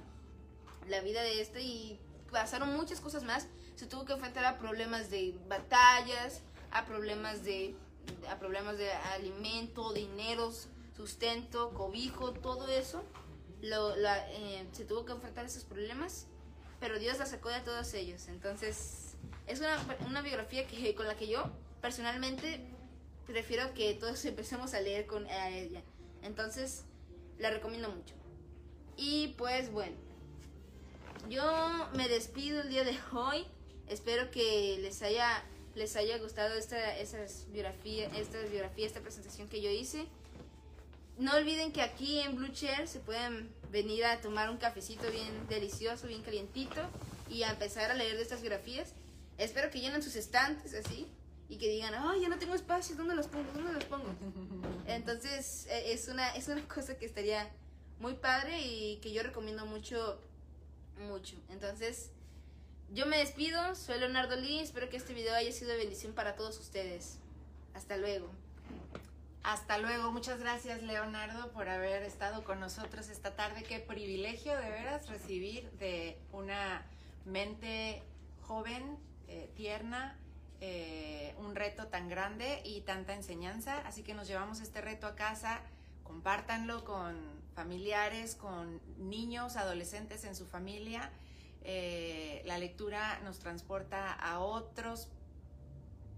la 0.87 1.01
vida 1.01 1.21
de 1.23 1.41
este 1.41 1.61
y 1.61 1.99
pasaron 2.31 2.75
muchas 2.75 2.99
cosas 3.01 3.23
más. 3.23 3.47
Se 3.75 3.87
tuvo 3.87 4.05
que 4.05 4.13
enfrentar 4.13 4.45
a 4.45 4.57
problemas 4.57 5.09
de 5.09 5.35
batallas, 5.49 6.41
a 6.71 6.85
problemas 6.85 7.43
de, 7.43 7.75
a 8.29 8.37
problemas 8.37 8.77
de 8.77 8.91
alimento, 8.91 9.93
dineros, 9.93 10.67
sustento, 10.95 11.71
cobijo, 11.73 12.33
todo 12.33 12.67
eso, 12.67 13.03
lo, 13.61 13.95
la, 13.95 14.31
eh, 14.31 14.67
se 14.71 14.85
tuvo 14.85 15.05
que 15.05 15.13
enfrentar 15.13 15.45
a 15.45 15.47
esos 15.47 15.63
problemas, 15.63 16.27
pero 16.79 16.99
Dios 16.99 17.17
la 17.17 17.25
sacó 17.25 17.49
de 17.49 17.61
todos 17.61 17.93
ellos. 17.93 18.27
Entonces, 18.27 19.15
es 19.47 19.59
una, 19.59 19.77
una 20.07 20.21
biografía 20.21 20.67
que, 20.67 20.95
con 20.95 21.07
la 21.07 21.15
que 21.15 21.27
yo 21.27 21.43
personalmente 21.81 22.61
prefiero 23.27 23.73
que 23.73 23.93
todos 23.93 24.23
empecemos 24.25 24.73
a 24.73 24.81
leer 24.81 25.05
con 25.05 25.27
ella. 25.29 25.81
Entonces, 26.21 26.83
la 27.39 27.49
recomiendo 27.49 27.89
mucho. 27.89 28.15
Y 28.97 29.35
pues 29.37 29.71
bueno, 29.71 29.95
yo 31.29 31.89
me 31.95 32.07
despido 32.07 32.61
el 32.61 32.69
día 32.69 32.83
de 32.83 32.97
hoy. 33.13 33.45
Espero 33.87 34.31
que 34.31 34.77
les 34.81 35.01
haya 35.01 35.43
les 35.75 35.97
haya 35.97 36.17
gustado 36.17 36.55
esta, 36.55 36.97
esas 36.97 37.47
biografía, 37.51 38.07
esta 38.15 38.39
biografía, 38.43 38.87
esta 38.87 39.01
presentación 39.01 39.49
que 39.49 39.61
yo 39.61 39.69
hice. 39.69 40.07
No 41.17 41.33
olviden 41.35 41.71
que 41.71 41.81
aquí 41.81 42.19
en 42.19 42.35
Blue 42.35 42.49
Chair 42.49 42.87
se 42.87 42.99
pueden 42.99 43.49
venir 43.71 44.05
a 44.05 44.19
tomar 44.19 44.49
un 44.49 44.57
cafecito 44.57 45.09
bien 45.11 45.47
delicioso, 45.47 46.07
bien 46.07 46.21
calientito 46.23 46.81
y 47.29 47.43
a 47.43 47.51
empezar 47.51 47.89
a 47.89 47.93
leer 47.93 48.17
de 48.17 48.23
estas 48.23 48.41
biografías. 48.41 48.93
Espero 49.37 49.69
que 49.69 49.79
llenen 49.79 50.03
sus 50.03 50.15
estantes 50.15 50.73
así 50.73 51.07
y 51.47 51.57
que 51.57 51.69
digan, 51.69 51.93
ay, 51.95 52.21
ya 52.21 52.29
no 52.29 52.37
tengo 52.37 52.53
espacio, 52.53 52.95
¿dónde 52.95 53.15
los 53.15 53.27
pongo? 53.27 53.51
¿Dónde 53.53 53.73
los 53.73 53.85
pongo? 53.85 54.13
Entonces 54.87 55.67
e, 55.69 55.93
es 55.93 56.07
una, 56.09 56.35
es 56.35 56.47
una 56.47 56.67
cosa 56.67 56.97
que 56.97 57.05
estaría 57.05 57.49
muy 57.99 58.15
padre 58.15 58.61
y 58.61 58.97
que 58.97 59.13
yo 59.13 59.23
recomiendo 59.23 59.65
mucho, 59.65 60.19
mucho. 61.07 61.35
Entonces, 61.49 62.09
yo 62.93 63.05
me 63.05 63.17
despido, 63.17 63.75
soy 63.75 63.99
Leonardo 63.99 64.35
Lee, 64.35 64.59
espero 64.59 64.89
que 64.89 64.97
este 64.97 65.13
video 65.13 65.33
haya 65.33 65.51
sido 65.51 65.71
de 65.71 65.77
bendición 65.77 66.13
para 66.13 66.35
todos 66.35 66.59
ustedes. 66.59 67.17
Hasta 67.73 67.97
luego. 67.97 68.29
Hasta 69.45 69.77
luego, 69.77 70.11
muchas 70.11 70.39
gracias 70.39 70.81
Leonardo 70.81 71.51
por 71.51 71.69
haber 71.69 72.01
estado 72.01 72.43
con 72.43 72.59
nosotros 72.59 73.09
esta 73.09 73.35
tarde. 73.35 73.61
Qué 73.61 73.79
privilegio 73.79 74.57
de 74.57 74.71
veras 74.71 75.07
recibir 75.07 75.69
de 75.73 76.17
una 76.31 76.83
mente 77.25 78.01
joven, 78.41 78.97
eh, 79.27 79.51
tierna, 79.55 80.17
eh, 80.61 81.35
un 81.37 81.53
reto 81.55 81.85
tan 81.89 82.09
grande 82.09 82.63
y 82.65 82.81
tanta 82.81 83.13
enseñanza. 83.13 83.77
Así 83.85 84.01
que 84.01 84.15
nos 84.15 84.27
llevamos 84.27 84.61
este 84.61 84.81
reto 84.81 85.05
a 85.05 85.13
casa, 85.13 85.61
compártanlo 86.03 86.83
con 86.83 87.15
familiares, 87.53 88.33
con 88.33 88.81
niños, 88.97 89.57
adolescentes 89.57 90.23
en 90.23 90.35
su 90.35 90.47
familia. 90.47 91.11
Eh, 91.61 92.41
la 92.45 92.57
lectura 92.57 93.19
nos 93.23 93.37
transporta 93.37 94.11
a 94.11 94.39
otros 94.39 95.07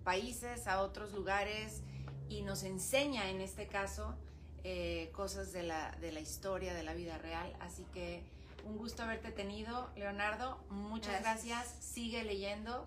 países, 0.06 0.66
a 0.66 0.82
otros 0.82 1.12
lugares 1.12 1.84
y 2.30 2.42
nos 2.42 2.64
enseña 2.64 3.30
en 3.30 3.42
este 3.42 3.68
caso 3.68 4.16
eh, 4.64 5.10
cosas 5.14 5.54
de 5.54 5.64
la, 5.64 5.92
de 6.02 6.12
la 6.12 6.20
historia, 6.20 6.74
de 6.74 6.84
la 6.84 6.94
vida 6.94 7.18
real. 7.18 7.56
Así 7.60 7.86
que 7.94 8.24
un 8.66 8.78
gusto 8.78 9.04
haberte 9.04 9.32
tenido, 9.32 9.90
Leonardo. 9.96 10.60
Muchas 10.70 11.22
gracias. 11.22 11.74
Sigue 11.80 12.24
leyendo 12.24 12.86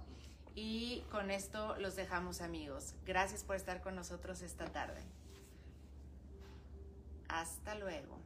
y 0.54 1.04
con 1.10 1.30
esto 1.30 1.76
los 1.78 1.96
dejamos 1.96 2.40
amigos. 2.40 2.94
Gracias 3.06 3.44
por 3.44 3.56
estar 3.56 3.80
con 3.80 3.94
nosotros 3.94 4.42
esta 4.42 4.66
tarde. 4.66 5.00
Hasta 7.28 7.74
luego. 7.76 8.18